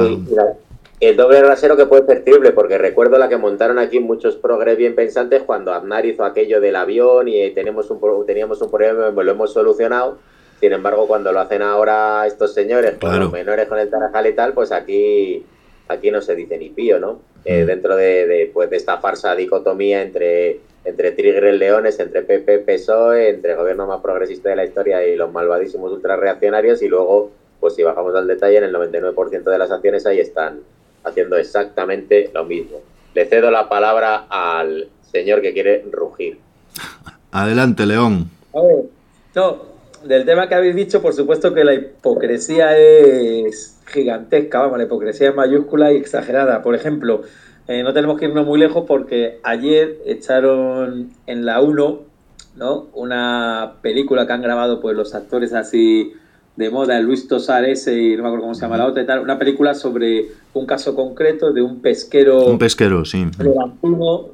[0.99, 4.95] el doble rasero que fue percibible, porque recuerdo la que montaron aquí muchos progres bien
[4.95, 9.54] pensantes cuando Aznar hizo aquello del avión y tenemos un, teníamos un problema, lo hemos
[9.54, 10.18] solucionado.
[10.60, 14.34] Sin embargo, cuando lo hacen ahora estos señores, con los menores con el Tarajal y
[14.34, 15.43] tal, pues aquí,
[15.89, 17.20] aquí no se dice ni pío, ¿no?
[17.43, 17.68] Eh, mm.
[17.68, 23.29] dentro de, de, pues, de esta farsa dicotomía entre entre Tigres Leones, entre PP, PSOE,
[23.29, 27.75] entre el gobierno más progresista de la historia y los malvadísimos ultrarreaccionarios y luego, pues
[27.75, 30.59] si bajamos al detalle, en el 99% de las acciones ahí están
[31.03, 32.81] haciendo exactamente lo mismo.
[33.13, 36.39] Le cedo la palabra al señor que quiere rugir.
[37.31, 38.29] Adelante, León.
[38.53, 38.86] A ver,
[39.36, 39.73] no,
[40.03, 45.29] del tema que habéis dicho, por supuesto que la hipocresía es gigantesca, vamos, la hipocresía
[45.29, 46.61] es mayúscula y exagerada.
[46.61, 47.21] Por ejemplo,
[47.68, 51.99] eh, no tenemos que irnos muy lejos porque ayer echaron en la 1
[52.55, 52.88] ¿no?
[52.93, 56.14] una película que han grabado pues los actores así
[56.55, 59.05] de moda, Luis Tosar ese y no me acuerdo cómo se llama la otra y
[59.05, 63.26] tal, una película sobre un caso concreto de un pesquero un pesquero, sí.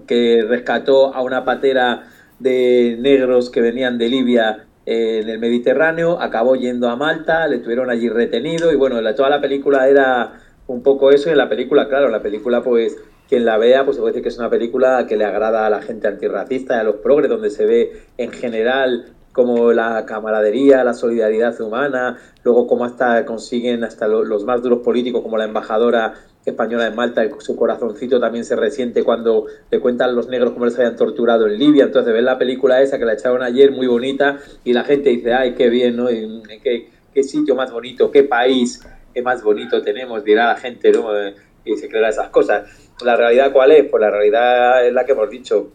[0.06, 2.08] que rescató a una patera
[2.40, 7.90] de negros que venían de Libia en el Mediterráneo, acabó yendo a Malta, le tuvieron
[7.90, 11.88] allí retenido y bueno, toda la película era un poco eso y en la película,
[11.88, 12.98] claro, la película pues
[13.30, 15.70] quien la vea, pues se puede decir que es una película que le agrada a
[15.70, 20.84] la gente antirracista y a los progres, donde se ve en general como la camaradería,
[20.84, 26.16] la solidaridad humana, luego cómo hasta consiguen hasta los más duros políticos como la embajadora
[26.44, 30.76] española en Malta, su corazoncito también se resiente cuando le cuentan los negros cómo les
[30.80, 34.40] habían torturado en Libia, entonces ven la película esa que la echaron ayer, muy bonita,
[34.64, 36.08] y la gente dice, ay, qué bien, ¿no?
[36.08, 38.82] ¿Qué, qué sitio más bonito, qué país,
[39.22, 41.16] más bonito tenemos, dirá la gente, ¿no?
[41.18, 42.89] Eh, y se creerá esas cosas.
[43.04, 43.86] ¿La realidad cuál es?
[43.90, 45.72] Pues la realidad es la que hemos dicho,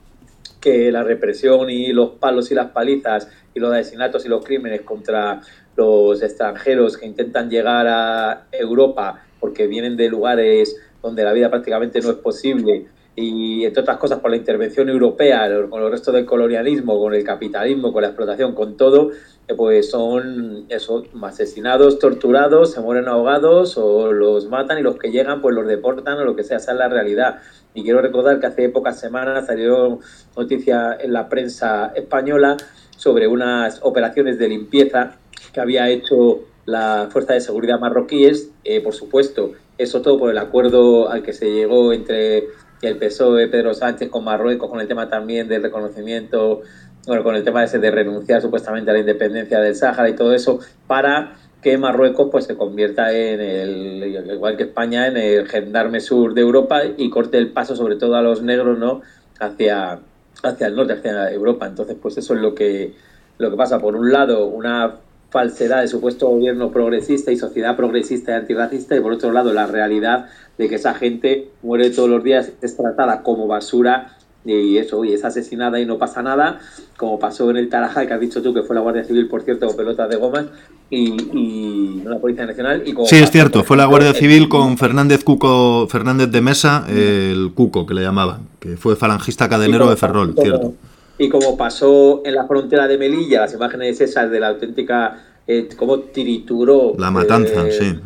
[0.60, 4.82] que la represión y los palos y las palizas y los asesinatos y los crímenes
[4.82, 5.40] contra
[5.76, 12.00] los extranjeros que intentan llegar a Europa porque vienen de lugares donde la vida prácticamente
[12.00, 12.86] no es posible
[13.16, 17.22] y entre otras cosas por la intervención europea, con el resto del colonialismo, con el
[17.22, 19.12] capitalismo, con la explotación, con todo,
[19.46, 25.12] eh, pues son eso, asesinados, torturados, se mueren ahogados o los matan y los que
[25.12, 27.38] llegan pues los deportan o lo que sea, esa es la realidad.
[27.72, 30.00] Y quiero recordar que hace pocas semanas salió
[30.36, 32.56] noticia en la prensa española
[32.96, 35.16] sobre unas operaciones de limpieza
[35.52, 40.38] que había hecho la Fuerza de Seguridad marroquíes, eh, por supuesto, eso todo por el
[40.38, 42.48] acuerdo al que se llegó entre
[42.86, 46.62] el PSOE, Pedro Sánchez con Marruecos, con el tema también del reconocimiento,
[47.06, 50.34] bueno, con el tema ese de renunciar supuestamente a la independencia del Sáhara y todo
[50.34, 56.00] eso, para que Marruecos pues se convierta en el, igual que España, en el gendarme
[56.00, 59.00] sur de Europa y corte el paso sobre todo a los negros, ¿no?
[59.38, 60.00] hacia,
[60.42, 61.66] hacia el norte, hacia Europa.
[61.66, 62.94] Entonces, pues eso es lo que,
[63.38, 63.78] lo que pasa.
[63.80, 64.96] Por un lado, una
[65.34, 69.66] falsedad de supuesto gobierno progresista y sociedad progresista y antirracista y por otro lado la
[69.66, 70.26] realidad
[70.56, 75.12] de que esa gente muere todos los días, es tratada como basura y eso, y
[75.12, 76.60] es asesinada y no pasa nada,
[76.96, 79.42] como pasó en el Tarajal, que has dicho tú que fue la Guardia Civil, por
[79.42, 80.44] cierto, con pelotas de gomas,
[80.90, 82.82] y, y no la Policía Nacional.
[82.86, 87.52] Y sí, es cierto, fue la Guardia Civil con Fernández Cuco, Fernández de Mesa, el
[87.54, 90.74] Cuco, que le llamaban, que fue falangista cadenero de Ferrol, cierto.
[91.18, 95.68] Y como pasó en la frontera de Melilla, las imágenes esas de la auténtica, eh,
[95.76, 96.94] cómo trituró...
[96.98, 98.00] La matanza, eh, sí.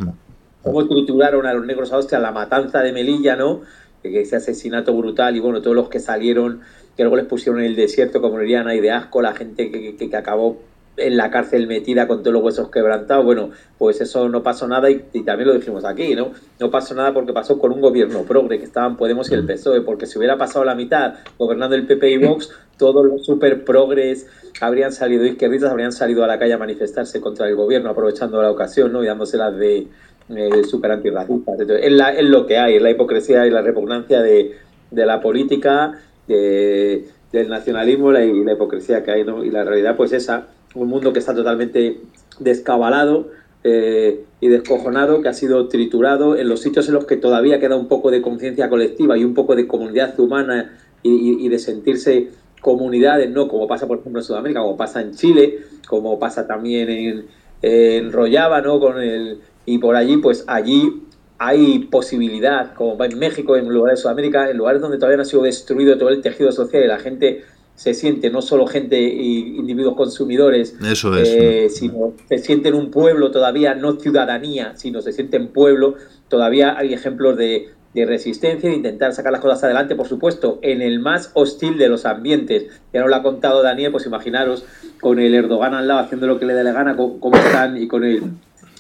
[0.63, 3.63] Cómo trituraron a los negros a hostia, la matanza de Melilla, ¿no?
[4.03, 6.61] ese asesinato brutal y bueno, todos los que salieron,
[6.97, 9.97] que luego les pusieron en el desierto, como dirían ahí de asco, la gente que,
[9.97, 10.59] que, que acabó
[10.99, 13.25] en la cárcel metida con todos los huesos quebrantados.
[13.25, 16.33] Bueno, pues eso no pasó nada y, también lo dijimos aquí, ¿no?
[16.59, 19.83] No pasó nada porque pasó con un gobierno progre que estaban Podemos y el PSOE,
[19.83, 24.27] porque si hubiera pasado la mitad gobernando el PP y Vox, todos los super progres
[24.61, 28.51] habrían salido, izquierdistas habrían salido a la calle a manifestarse contra el gobierno, aprovechando la
[28.51, 29.03] ocasión, ¿no?
[29.03, 29.89] Y dándoselas de
[30.31, 31.61] eh, super antirracistas.
[31.61, 34.57] Entonces, es, la, es lo que hay, es la hipocresía y la repugnancia de,
[34.91, 39.45] de la política, de, del nacionalismo y la hipocresía que hay, ¿no?
[39.45, 42.01] Y la realidad, pues esa un mundo que está totalmente
[42.39, 43.29] descabalado
[43.65, 47.77] eh, y descojonado, que ha sido triturado en los sitios en los que todavía queda
[47.77, 52.29] un poco de conciencia colectiva y un poco de comunidad humana y, de sentirse
[52.61, 53.49] comunidades, ¿no?
[53.49, 57.27] Como pasa, por ejemplo, en Sudamérica, como pasa en Chile, como pasa también en,
[57.63, 58.81] en ¿no?
[58.81, 61.03] Con el, y por allí, pues allí
[61.39, 65.27] hay posibilidad, como en México, en lugares de Sudamérica, en lugares donde todavía no ha
[65.27, 67.45] sido destruido todo el tejido social y la gente
[67.79, 71.29] se siente no solo gente y individuos consumidores, Eso es.
[71.29, 75.95] Eh, sino se siente en un pueblo todavía, no ciudadanía, sino se siente en pueblo,
[76.27, 80.83] todavía hay ejemplos de, de resistencia, de intentar sacar las cosas adelante, por supuesto, en
[80.83, 82.65] el más hostil de los ambientes.
[82.93, 84.65] Ya nos lo ha contado Daniel, pues imaginaros
[85.01, 87.87] con el Erdogan al lado haciendo lo que le dé la gana, cómo están, y
[87.87, 88.25] con el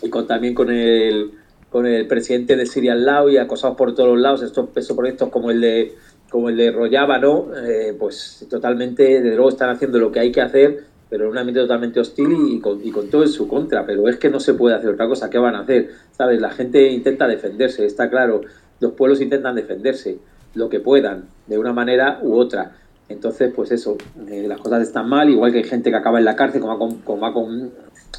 [0.03, 1.31] y con, también con el
[1.71, 4.97] con el presidente de Siria al lado y acosados por todos los lados, estos, estos
[4.97, 5.95] proyectos como el de
[6.31, 7.49] como el de Rollaba, ¿no?
[7.57, 11.39] Eh, pues totalmente, de luego están haciendo lo que hay que hacer, pero en un
[11.39, 13.87] ambiente totalmente hostil y con, y con todo en su contra.
[13.87, 15.31] Pero es que no se puede hacer otra cosa.
[15.31, 15.91] ¿Qué van a hacer?
[16.13, 16.41] ¿Sabes?
[16.41, 18.43] La gente intenta defenderse, está claro.
[18.81, 20.19] Los pueblos intentan defenderse
[20.55, 22.73] lo que puedan, de una manera u otra.
[23.09, 23.97] Entonces, pues eso,
[24.29, 26.73] eh, las cosas están mal, igual que hay gente que acaba en la cárcel, como
[26.75, 27.33] ha, como ha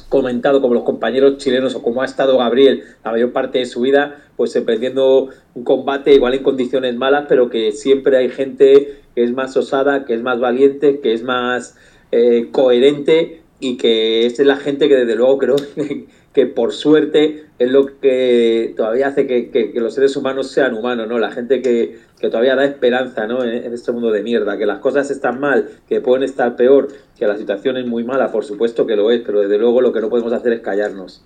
[0.08, 3.80] comentado como los compañeros chilenos o como ha estado Gabriel la mayor parte de su
[3.80, 9.22] vida, pues emprendiendo un combate igual en condiciones malas, pero que siempre hay gente que
[9.22, 11.76] es más osada, que es más valiente, que es más
[12.12, 15.56] eh, coherente y que es la gente que desde luego creo
[16.54, 21.18] por suerte es lo que todavía hace que, los seres humanos sean humanos, ¿no?
[21.18, 23.42] La gente que, todavía da esperanza, ¿no?
[23.42, 26.88] En, en, este mundo de mierda, que las cosas están mal, que pueden estar peor,
[27.18, 29.92] que la situación es muy mala, por supuesto que lo es, pero desde luego lo
[29.92, 31.22] que no podemos hacer es callarnos.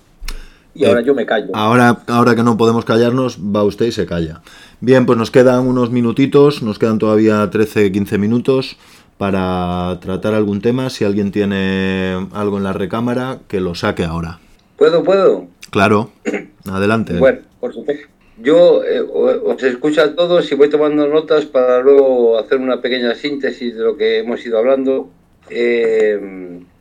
[0.75, 1.55] Y ahora eh, yo me callo.
[1.55, 4.43] Ahora, ahora que no podemos callarnos, va usted y se calla.
[4.81, 8.77] Bien, pues nos quedan unos minutitos, nos quedan todavía 13, 15 minutos
[9.19, 10.91] para tratar algún tema.
[10.91, 14.41] Si alguien tiene algo en la recámara, que lo saque ahora.
[14.77, 15.47] ¿Puedo, puedo?
[15.71, 16.11] Claro,
[16.71, 17.15] adelante.
[17.19, 18.09] Bueno, por supuesto.
[18.39, 23.15] Yo eh, os escucho a todos y voy tomando notas para luego hacer una pequeña
[23.15, 25.09] síntesis de lo que hemos ido hablando.
[25.51, 26.19] Eh,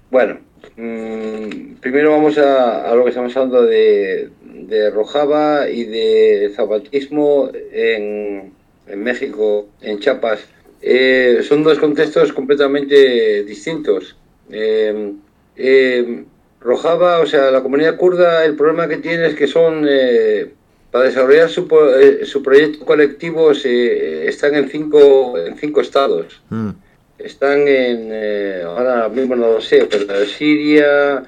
[0.09, 0.39] bueno,
[0.77, 7.51] mmm, primero vamos a, a, lo que estamos hablando de, de Rojava y de zapatismo
[7.71, 8.51] en,
[8.87, 10.39] en México, en Chiapas.
[10.81, 14.15] Eh, son dos contextos completamente distintos.
[14.51, 15.13] Eh,
[15.55, 16.25] eh,
[16.63, 20.53] Rojava, o sea, la comunidad kurda, el problema que tiene es que son, eh,
[20.91, 21.67] para desarrollar su,
[21.99, 26.41] eh, su proyecto colectivo, están en cinco, en cinco estados.
[26.49, 26.69] Mm.
[27.17, 31.23] Están en, eh, ahora mismo no lo sé, pero Siria,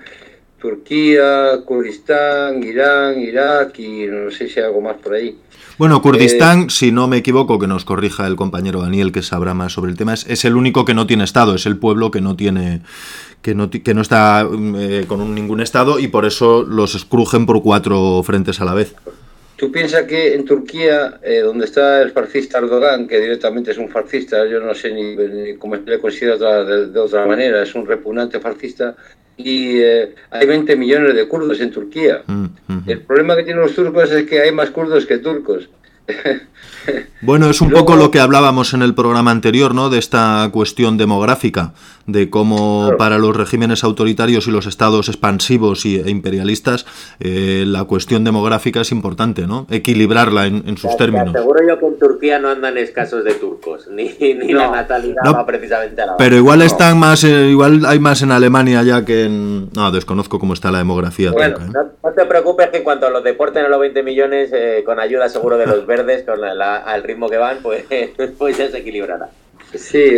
[0.60, 5.38] Turquía, Kurdistán, Irán, Irak y no sé si hay algo más por ahí.
[5.78, 9.74] Bueno, Kurdistán, si no me equivoco, que nos corrija el compañero Daniel, que sabrá más
[9.74, 12.38] sobre el tema, es, el único que no tiene Estado, es el pueblo que no
[12.38, 12.82] tiene
[13.42, 14.48] que no, que no está
[14.78, 18.96] eh, con ningún Estado y por eso los escrujen por cuatro frentes a la vez.
[19.58, 23.90] Tú piensas que en Turquía, eh, donde está el fascista Erdogan, que directamente es un
[23.90, 28.96] fascista, yo no sé ni, cómo le considero de, otra manera, es un repugnante fascista,
[29.38, 32.24] y eh, hay 20 millones de kurdos en Turquía.
[32.26, 32.46] Mm,
[32.88, 35.70] el problema que tienen los turcos es que hay más kurdos que turcos.
[37.22, 39.90] Bueno, es un poco lo que hablábamos en el programa anterior, ¿no?
[39.90, 41.74] De esta cuestión demográfica,
[42.08, 46.86] de cómo para los regímenes autoritarios y los estados expansivos e imperialistas
[47.20, 49.66] eh, la cuestión demográfica es importante, ¿no?
[49.70, 51.32] Equilibrarla en, sus términos.
[51.32, 54.14] Seguro yo que en Turquía no andan escasos de turcos, ni,
[54.54, 58.32] la natalidad va precisamente a la Pero igual están más, eh, igual hay más en
[58.32, 59.70] Alemania ya que en...
[59.74, 61.32] No, desconozco cómo está la demografía.
[61.32, 61.70] Bueno, ¿eh?
[62.04, 64.52] no, te preocupes que en cuanto los deporten a los 20 millones,
[64.86, 67.86] con ayuda seguro de los verdes, con la, al ritmo que van, pues,
[68.38, 69.30] pues ya se equilibrará.
[69.78, 70.12] Sí,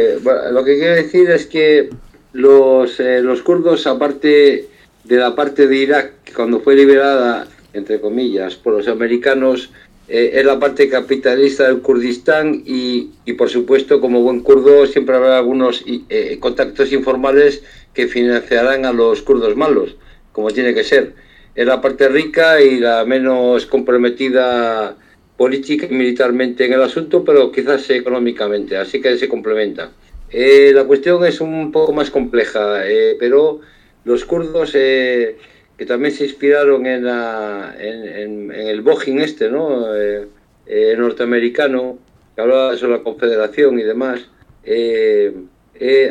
[0.51, 1.89] lo que quiero decir es que
[2.33, 4.67] los, eh, los kurdos, aparte
[5.03, 9.71] de la parte de Irak, cuando fue liberada, entre comillas, por los americanos,
[10.07, 15.15] eh, es la parte capitalista del Kurdistán y, y, por supuesto, como buen kurdo, siempre
[15.15, 19.95] habrá algunos eh, contactos informales que financiarán a los kurdos malos,
[20.31, 21.13] como tiene que ser.
[21.55, 24.95] Es la parte rica y la menos comprometida
[25.37, 29.91] política y militarmente en el asunto, pero quizás económicamente, así que se complementa.
[30.29, 33.61] Eh, la cuestión es un poco más compleja, eh, pero
[34.03, 35.37] los kurdos eh,
[35.77, 39.85] que también se inspiraron en, la, en, el Bojin este, ¿no?
[40.97, 41.99] norteamericano,
[42.35, 44.27] que hablaba sobre la confederación y demás,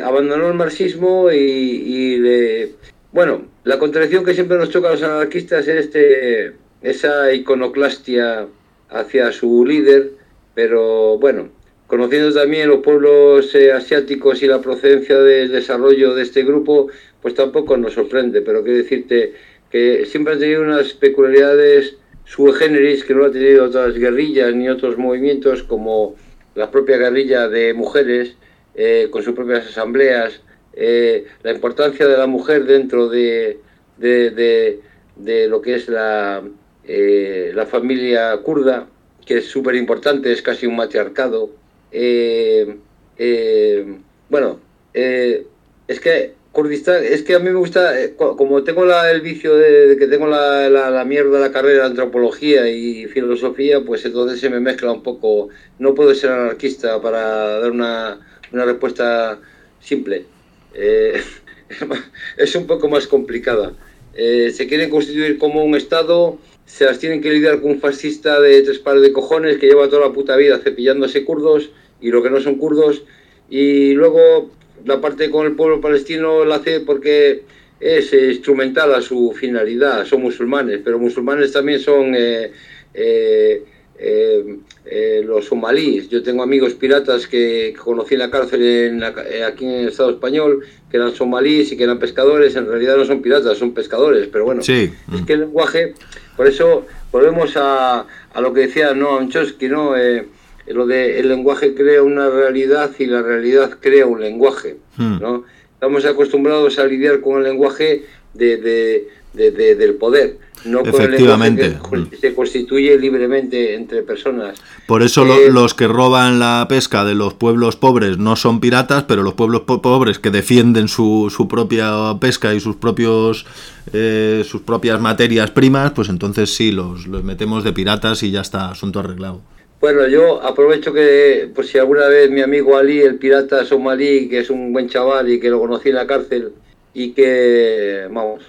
[0.03, 2.73] abandonó el marxismo y,
[3.11, 8.47] bueno, la contradicción que siempre nos choca a los anarquistas es este, esa iconoclastia
[8.89, 10.11] hacia su líder,
[10.53, 11.49] pero bueno,
[11.87, 16.89] conociendo también los pueblos eh, asiáticos y la procedencia del desarrollo de este grupo,
[17.21, 19.33] pues tampoco nos sorprende, pero quiero decirte
[19.71, 24.67] que siempre han tenido unas peculiaridades sui generis que no han tenido otras guerrillas ni
[24.67, 26.15] otros movimientos como
[26.55, 28.35] la propia guerrilla de mujeres
[28.75, 30.41] eh, con sus propias asambleas,
[30.73, 33.59] eh, la importancia de la mujer dentro de,
[33.97, 34.79] de,
[35.15, 36.43] de lo que es la,
[36.87, 38.87] eh, la familia kurda,
[39.25, 41.49] que es súper importante, es casi un matriarcado.
[41.91, 42.77] Eh,
[43.17, 43.97] eh,
[44.29, 44.61] bueno,
[44.93, 50.07] es que Kurdistán, es que a mí me gusta, como tengo el vicio de, que
[50.07, 54.61] tengo la, la, mierda de la carrera de antropología y filosofía, pues entonces se me
[54.61, 55.49] mezcla un poco.
[55.77, 58.19] No puedo ser anarquista para dar una,
[58.53, 59.39] una respuesta
[59.81, 60.25] simple.
[62.37, 63.73] es un poco más complicada.
[64.15, 68.61] se quiere constituir como un Estado se las tienen que lidiar con un fascista de
[68.61, 72.29] tres pares de cojones que lleva toda la puta vida cepillándose kurdos y lo que
[72.29, 73.03] no son kurdos.
[73.49, 74.51] Y luego
[74.85, 77.43] la parte con el pueblo palestino la hace porque
[77.79, 80.05] es instrumental a su finalidad.
[80.05, 82.51] Son musulmanes, pero musulmanes también son eh,
[82.93, 83.63] eh,
[83.99, 86.09] eh, los somalíes.
[86.09, 90.97] Yo tengo amigos piratas que, conocí en la cárcel aquí en el Estado español, que
[90.97, 92.55] eran somalíes y que eran pescadores.
[92.55, 94.27] En realidad no son piratas, son pescadores.
[94.31, 95.93] Pero bueno, es que el lenguaje
[96.37, 99.97] por eso volvemos a, a lo que decía Noam Chomsky, ¿no?
[99.97, 100.27] Eh,
[100.67, 105.19] lo de el lenguaje crea una realidad y la realidad crea un lenguaje, hmm.
[105.19, 105.45] ¿no?
[105.73, 109.07] Estamos acostumbrados a lidiar con el lenguaje de, de,
[109.37, 111.77] del poder no Efectivamente.
[112.19, 114.59] se constituye libremente entre personas.
[114.87, 119.03] Por eso eh, los que roban la pesca de los pueblos pobres no son piratas,
[119.03, 123.45] pero los pueblos pobres que defienden su, su propia pesca y sus propios
[123.93, 128.41] eh, sus propias materias primas, pues entonces sí, los, los metemos de piratas y ya
[128.41, 129.41] está, asunto arreglado.
[129.79, 134.39] Bueno, yo aprovecho que, por si alguna vez mi amigo Ali, el pirata somalí, que
[134.39, 136.51] es un buen chaval y que lo conocí en la cárcel
[136.95, 138.41] y que, vamos,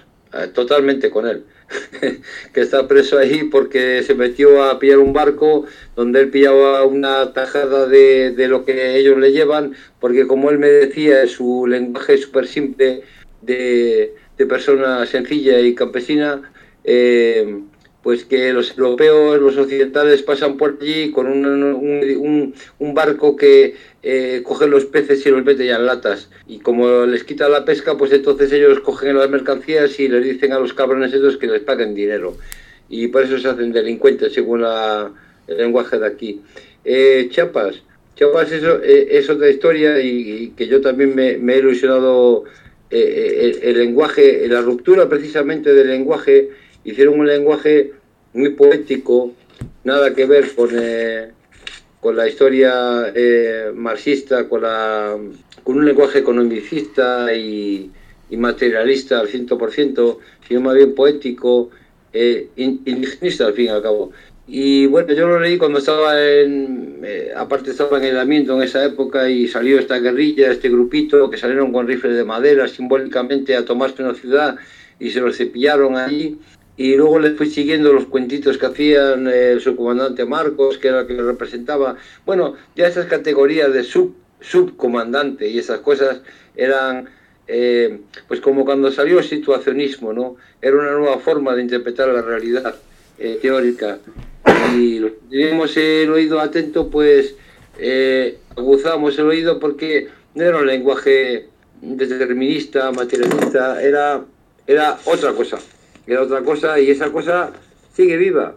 [0.53, 1.43] totalmente con él.
[2.53, 5.65] que está preso ahí porque se metió a pillar un barco
[5.95, 10.57] donde él pillaba una tajada de, de lo que ellos le llevan, porque como él
[10.57, 13.03] me decía, su lenguaje súper simple
[13.41, 16.41] de, de, persona sencilla y campesina,
[16.83, 17.61] eh,
[18.03, 24.43] pues que los europeos, los occidentales pasan por allí con un, un, barco que eh,
[24.67, 26.29] los peces y los mete ya en latas.
[26.47, 30.53] Y como les quita la pesca, pues entonces ellos cogen las mercancías y les dicen
[30.53, 32.37] a los cabrones estos que les paguen dinero.
[32.89, 36.41] Y por eso se hacen delincuentes, según el lenguaje de aquí.
[36.85, 37.83] Eh, Chiapas,
[38.15, 42.45] Chiapas eh, es otra historia y, que yo también me, he ilusionado
[42.89, 46.49] eh, el, lenguaje, la ruptura precisamente del lenguaje
[46.83, 47.93] hicieron un lenguaje
[48.33, 49.33] muy poético,
[49.83, 51.31] nada que ver con, eh,
[51.99, 55.17] con la historia eh, marxista, con, la,
[55.63, 57.91] con un lenguaje economicista y,
[58.31, 60.17] materialista al 100%,
[60.47, 61.71] sino más bien poético,
[62.13, 64.11] eh, indigenista al fin y al cabo.
[64.47, 67.01] Y bueno, yo lo leí cuando estaba en,
[67.35, 71.73] aparte estaba en aislamiento en esa época y salió esta guerrilla, este grupito que salieron
[71.73, 74.55] con rifles de madera simbólicamente a tomarse una ciudad
[74.99, 76.39] y se los cepillaron allí
[76.79, 81.01] y luego le fui siguiendo los cuentitos que hacían eh, el subcomandante Marcos, que era
[81.01, 81.97] el que le representaba.
[82.25, 86.21] Bueno, ya esas categorías de sub, subcomandante y esas cosas
[86.55, 87.09] eran,
[87.49, 87.99] eh,
[88.29, 90.37] pues como cuando salió el situacionismo, ¿no?
[90.61, 92.73] Era una nueva forma de interpretar la realidad
[93.17, 93.99] eh, teórica.
[94.73, 97.35] Y lo tenemos el oído atento, pues
[98.55, 101.49] aguzamos el oído porque no era un lenguaje
[101.81, 104.23] determinista, materialista, era,
[104.65, 105.59] era otra cosa
[106.13, 107.51] era otra cosa y esa cosa
[107.93, 108.55] sigue viva,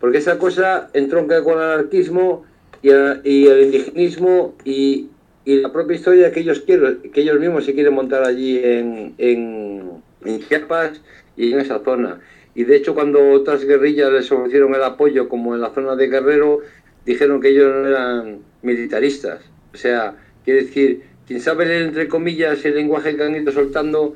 [0.00, 2.44] porque esa cosa entronca con el anarquismo
[2.82, 5.08] y, el indigenismo y,
[5.44, 10.00] la propia historia que ellos quieren, que ellos mismos se quieren montar allí en, en,
[10.48, 11.00] Chiapas
[11.36, 12.20] y en esa zona.
[12.54, 16.08] Y de hecho cuando otras guerrillas les ofrecieron el apoyo, como en la zona de
[16.08, 16.60] Guerrero,
[17.04, 19.40] dijeron que ellos no eran militaristas.
[19.74, 20.14] O sea,
[20.44, 24.14] quiere decir, quien sabe leer entre comillas el lenguaje que han ido soltando,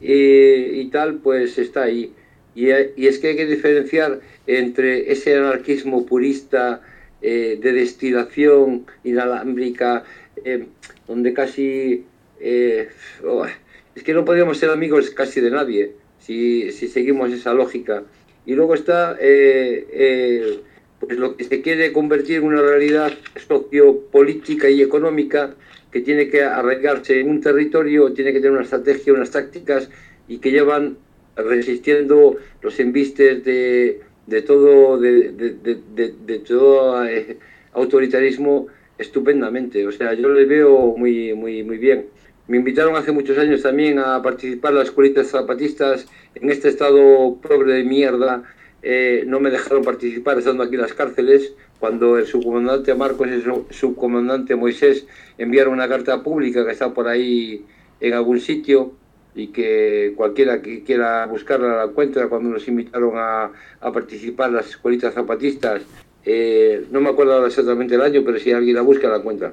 [0.00, 2.12] y, tal, pues está ahí.
[2.54, 6.80] Y, es que hay que diferenciar entre ese anarquismo purista
[7.22, 10.04] eh, de destilación inalámbrica,
[10.44, 10.66] eh,
[11.06, 12.04] donde casi...
[12.40, 12.88] Eh,
[13.24, 13.46] oh,
[13.94, 18.02] es que no podríamos ser amigos casi de nadie si, si seguimos esa lógica.
[18.44, 19.16] Y luego está
[21.00, 23.12] pues lo que se quiere convertir en una realidad
[23.46, 25.54] sociopolítica y económica
[25.96, 29.88] que tiene que arraigarse en un territorio, tiene que tener una estrategia, unas tácticas
[30.28, 30.98] y que llevan
[31.36, 37.38] resistiendo los embistes de, de todo, de, de, todo eh,
[37.72, 38.66] autoritarismo
[38.98, 39.86] estupendamente.
[39.86, 42.08] O sea, yo les veo muy, muy, muy bien.
[42.46, 47.38] Me invitaron hace muchos años también a participar en las escuelitas zapatistas en este estado
[47.40, 48.42] pobre de mierda.
[48.82, 53.32] Eh, no me dejaron participar estando aquí en las cárceles cuando el subcomandante Marcos y
[53.32, 55.06] el subcomandante Moisés
[55.38, 57.64] enviaron una carta pública que está por ahí
[58.00, 58.92] en algún sitio
[59.34, 63.52] y que cualquiera que quiera buscarla la encuentra cuando nos invitaron a,
[63.92, 65.82] participar en las escuelitas zapatistas.
[66.24, 69.52] Eh, no me acuerdo exactamente el año, pero si alguien la busca la encuentra.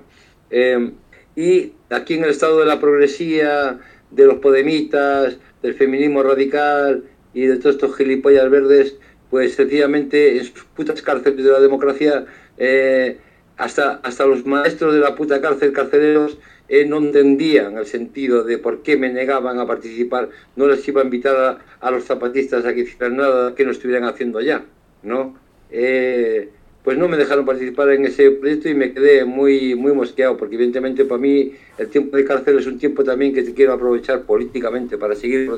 [0.49, 0.91] Eh,
[1.35, 3.79] y aquí en el estado de la progresía,
[4.11, 7.03] de los podemitas, del feminismo radical
[7.33, 8.97] y de todos estos gilipollas verdes,
[9.33, 12.23] pues sencillamente en sus putas cárceles de la democracia,
[12.55, 13.17] eh,
[13.57, 16.37] hasta, hasta los maestros de la puta cárcel, carceleros,
[16.69, 21.01] eh, no entendían el sentido de por qué me negaban a participar, no les iba
[21.01, 24.65] a invitar a, los zapatistas a que hicieran nada que no estuvieran haciendo allá,
[25.01, 25.35] ¿no?
[25.71, 26.49] Eh,
[26.83, 30.53] pues no me dejaron participar en ese proyecto y me quedé muy, muy mosqueado, porque
[30.57, 34.95] evidentemente para mí el tiempo de cárcel es un tiempo también que quiero aprovechar políticamente
[34.95, 35.49] para seguir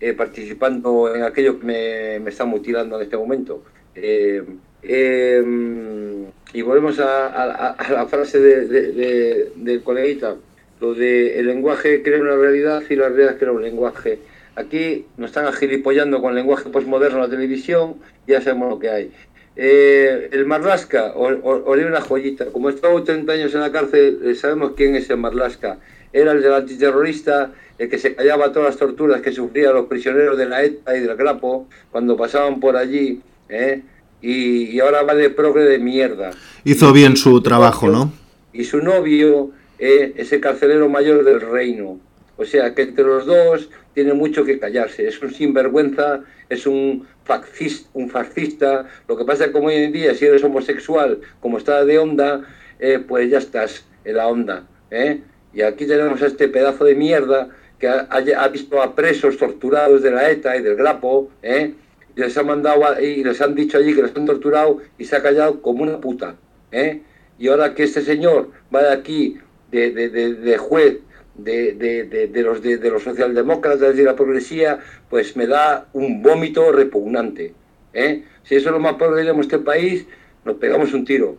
[0.00, 3.62] eh, participando en aquello que me, me, está mutilando en este momento.
[3.94, 4.42] Eh,
[4.82, 6.24] em,
[6.54, 10.36] y volvemos a, la frase de, del coleguita,
[10.80, 14.18] lo de el lenguaje crea una realidad y la realidad crea un lenguaje.
[14.56, 17.96] Aquí nos están agilipollando con el lenguaje postmoderno la televisión,
[18.26, 19.12] ya sabemos lo que hay.
[19.56, 24.34] Eh, el Marlasca, o, o, una joyita, como he estado 30 años en la cárcel,
[24.36, 25.78] sabemos quién es el Marlasca.
[26.12, 30.36] Era el del antiterrorista el que se callaba todas las torturas que sufrían los prisioneros
[30.36, 33.80] de la ETA y del Grapo cuando pasaban por allí, ¿eh?
[34.20, 36.30] y, ahora va de progre de mierda.
[36.62, 38.12] Hizo bien su trabajo, ¿no?
[38.52, 40.12] Y su novio ¿eh?
[40.14, 41.98] es el carcelero mayor del reino.
[42.36, 45.08] O sea que entre los dos tiene mucho que callarse.
[45.08, 46.20] Es un sinvergüenza,
[46.50, 48.88] es un fascista, un fascista.
[49.08, 51.98] Lo que pasa es que como hoy en día, si eres homosexual, como está de
[51.98, 52.42] onda,
[52.78, 54.64] eh, pues ya estás en la onda.
[54.90, 55.22] ¿eh?
[55.54, 57.48] Y aquí tenemos a este pedazo de mierda
[57.80, 61.72] que ha, visto a presos torturados de la ETA y del Grapo, ¿eh?
[62.14, 65.16] y les han mandado y les han dicho allí que los han torturado y se
[65.16, 66.36] ha callado como una puta.
[66.70, 67.00] ¿eh?
[67.38, 69.38] Y ahora que este señor va de aquí
[69.70, 70.98] de, de, de, juez
[71.36, 76.70] de, de, los, de, los socialdemócratas y de la progresía, pues me da un vómito
[76.72, 77.54] repugnante.
[77.94, 78.24] ¿eh?
[78.42, 80.06] Si eso es lo más pobre de este país,
[80.44, 81.38] nos pegamos un tiro.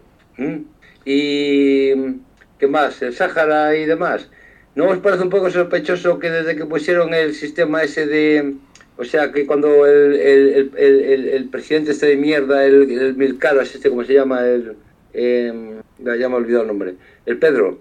[1.05, 1.91] Y,
[2.57, 2.99] ¿qué más?
[3.03, 4.27] El Sáhara y demás.
[4.75, 8.55] ¿No os parece un poco sospechoso que desde que pusieron el sistema ese de...
[8.97, 13.73] O sea, que cuando el, el, el, el presidente este de mierda, el, el Milcaras,
[13.73, 14.45] este, ¿cómo se llama?
[14.45, 14.75] El,
[15.13, 16.95] eh, ya me he olvidado el nombre.
[17.25, 17.79] El Pedro.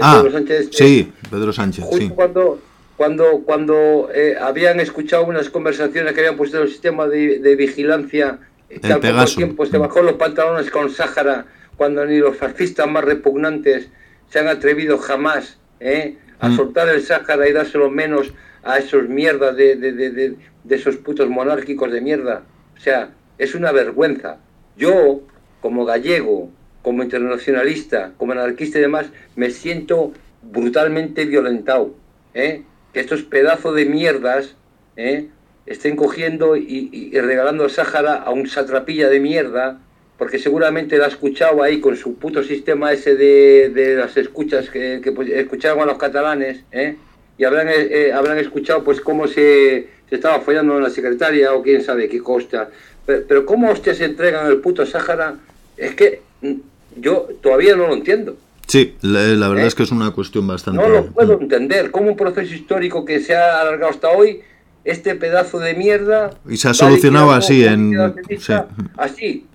[0.00, 1.84] ah, Pedro Sánchez, sí, Pedro Sánchez.
[1.84, 2.12] Justo sí.
[2.14, 2.60] cuando,
[2.96, 7.56] cuando, cuando eh, habían escuchado unas conversaciones que habían puesto en el sistema de, de
[7.56, 8.38] vigilancia,
[8.68, 13.88] el poco tiempo se bajó los pantalones con Sáhara, cuando ni los fascistas más repugnantes
[14.28, 16.16] se han atrevido jamás ¿eh?
[16.40, 16.56] A mm.
[16.56, 18.32] soltar el Sáhara y dárselo menos
[18.62, 22.42] a esos mierdas de, de, de, de, esos putos monárquicos de mierda.
[22.76, 24.38] O sea, es una vergüenza.
[24.76, 25.22] Yo,
[25.60, 26.50] como gallego,
[26.82, 30.12] como internacionalista, como anarquista y demás, me siento
[30.42, 31.94] brutalmente violentado.
[32.34, 32.62] ¿eh?
[32.92, 34.56] Que estos pedazos de mierdas
[34.96, 35.28] ¿eh?
[35.66, 39.80] estén cogiendo y, regalando el Sáhara a un satrapilla de mierda,
[40.20, 44.68] porque seguramente la ha escuchado ahí con su puto sistema ese de, de las escuchas
[44.68, 46.98] que, que pues, escucharon a los catalanes, ¿eh?
[47.38, 51.54] y habrán, eh, eh, habrán escuchado pues cómo se, se, estaba follando en la secretaria
[51.54, 52.68] o quién sabe qué costa.
[53.06, 55.36] Pero, pero cómo hostias se entregan el puto Sáhara,
[55.78, 56.52] es que mm,
[56.98, 58.36] yo todavía no lo entiendo.
[58.66, 59.68] Sí, la, la verdad ¿Eh?
[59.68, 60.82] es que es una cuestión bastante...
[60.82, 64.42] No lo puedo entender, cómo un proceso histórico que se ha alargado hasta hoy
[64.84, 66.30] este pedazo de mierda.
[66.46, 68.14] Y se ha solucionado así, en.
[68.38, 68.52] Sí.
[68.96, 69.46] Así,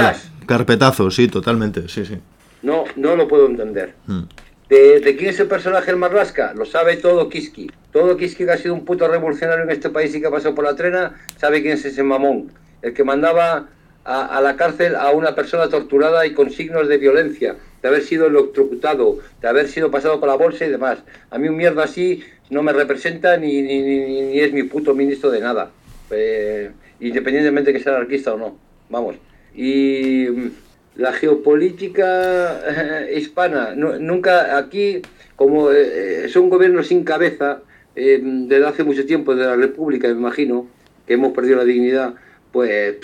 [0.00, 0.18] flash.
[0.46, 2.18] Carpetazo, sí, totalmente, sí, sí.
[2.62, 3.94] No, no lo puedo entender.
[4.06, 4.22] Mm.
[4.68, 6.54] ¿De, ¿De, quién es el personaje el Marrasca?
[6.54, 7.70] Lo sabe todo Kiski.
[7.92, 10.54] Todo Kiski que ha sido un puto revolucionario en este país y que ha pasado
[10.54, 12.50] por la trena, sabe quién es ese mamón.
[12.80, 13.68] El que mandaba
[14.04, 18.02] a, a la cárcel a una persona torturada y con signos de violencia, de haber
[18.02, 20.98] sido electrocutado, de haber sido pasado con la bolsa y demás.
[21.30, 24.94] A mí un mierda así no me representa ni, ni, ni, ni es mi puto
[24.94, 25.70] ministro de nada,
[26.10, 26.70] eh,
[27.00, 29.16] independientemente de que sea anarquista o no, vamos.
[29.54, 30.50] Y mm,
[30.96, 35.02] la geopolítica eh, hispana, no, nunca aquí,
[35.36, 37.62] como eh, es un gobierno sin cabeza,
[37.96, 40.66] eh, desde hace mucho tiempo, de la República, me imagino,
[41.06, 42.14] que hemos perdido la dignidad,
[42.52, 42.96] pues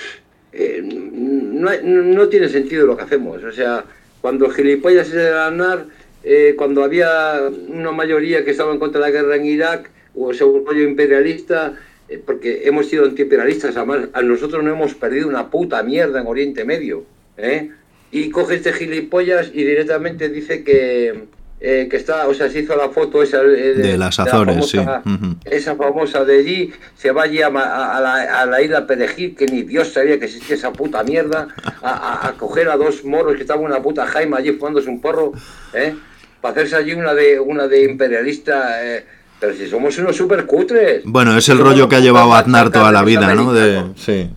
[0.53, 3.43] eh, no, no, tiene sentido lo que hacemos.
[3.45, 3.85] O sea,
[4.21, 5.87] cuando el gilipollas es de ganar
[6.23, 10.33] eh, cuando había una mayoría que estaba en contra de la guerra en Irak, o
[10.33, 11.75] ese rollo imperialista, eh,
[12.19, 16.65] porque hemos sido antiimperialistas, además a nosotros no hemos perdido una puta mierda en Oriente
[16.65, 17.05] Medio,
[17.37, 17.71] ¿eh?
[18.13, 21.27] Y coge este gilipollas y directamente dice que,
[21.61, 25.03] eh, que está, o sea, se hizo la foto esa de, de las Azores, famosa,
[25.05, 25.11] sí.
[25.11, 25.37] Uh -huh.
[25.45, 29.37] Esa famosa de allí, se va allí a, a, a, la, a, la, isla Perejil,
[29.37, 31.47] que ni Dios sabía que existía esa puta mierda,
[31.83, 35.33] a, a, coger a dos moros que estaban una puta jaima allí fumándose un porro,
[35.73, 35.95] ¿eh?
[36.41, 39.05] para hacerse allí una de una de imperialista eh,
[39.41, 42.93] pero si somos unos super cutres bueno es el rollo que ha llevado Aznar toda
[42.93, 44.30] la vida no de sí.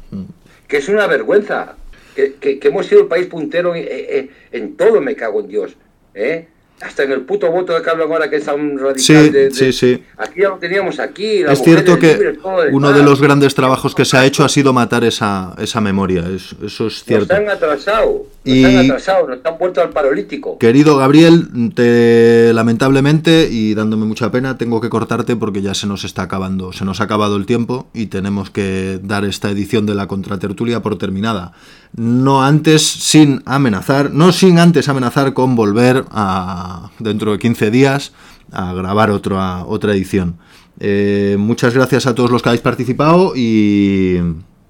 [0.67, 1.75] Que es una vergüenza.
[2.15, 5.47] Que, que, que hemos sido el país puntero en, en, en, todo me cago en
[5.47, 5.71] Dios
[6.13, 6.47] ¿eh?
[6.79, 9.51] hasta en el puto voto de hablan ahora que es un radical sí, de, de,
[9.51, 10.03] sí, sí.
[10.17, 12.37] aquí ya lo teníamos aquí es cierto que libre,
[12.71, 16.23] uno de los grandes trabajos que se ha hecho ha sido matar esa, esa memoria
[16.29, 17.33] es, eso es cierto.
[17.33, 18.63] nos han atrasado nos y...
[18.63, 24.57] han atrasado, nos han puesto al paralítico querido Gabriel te, lamentablemente y dándome mucha pena
[24.57, 27.87] tengo que cortarte porque ya se nos está acabando se nos ha acabado el tiempo
[27.93, 31.53] y tenemos que dar esta edición de la contratertulia por terminada
[31.95, 38.13] no antes sin amenazar no sin antes amenazar con volver a dentro de 15 días
[38.53, 40.37] a grabar otra, otra edición.
[40.79, 44.19] Eh, muchas gracias a todos los que habéis participado y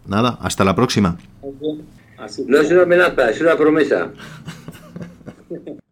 [0.07, 1.17] nada, hasta la próxima.
[2.45, 4.11] No es una amenaza, es una promesa.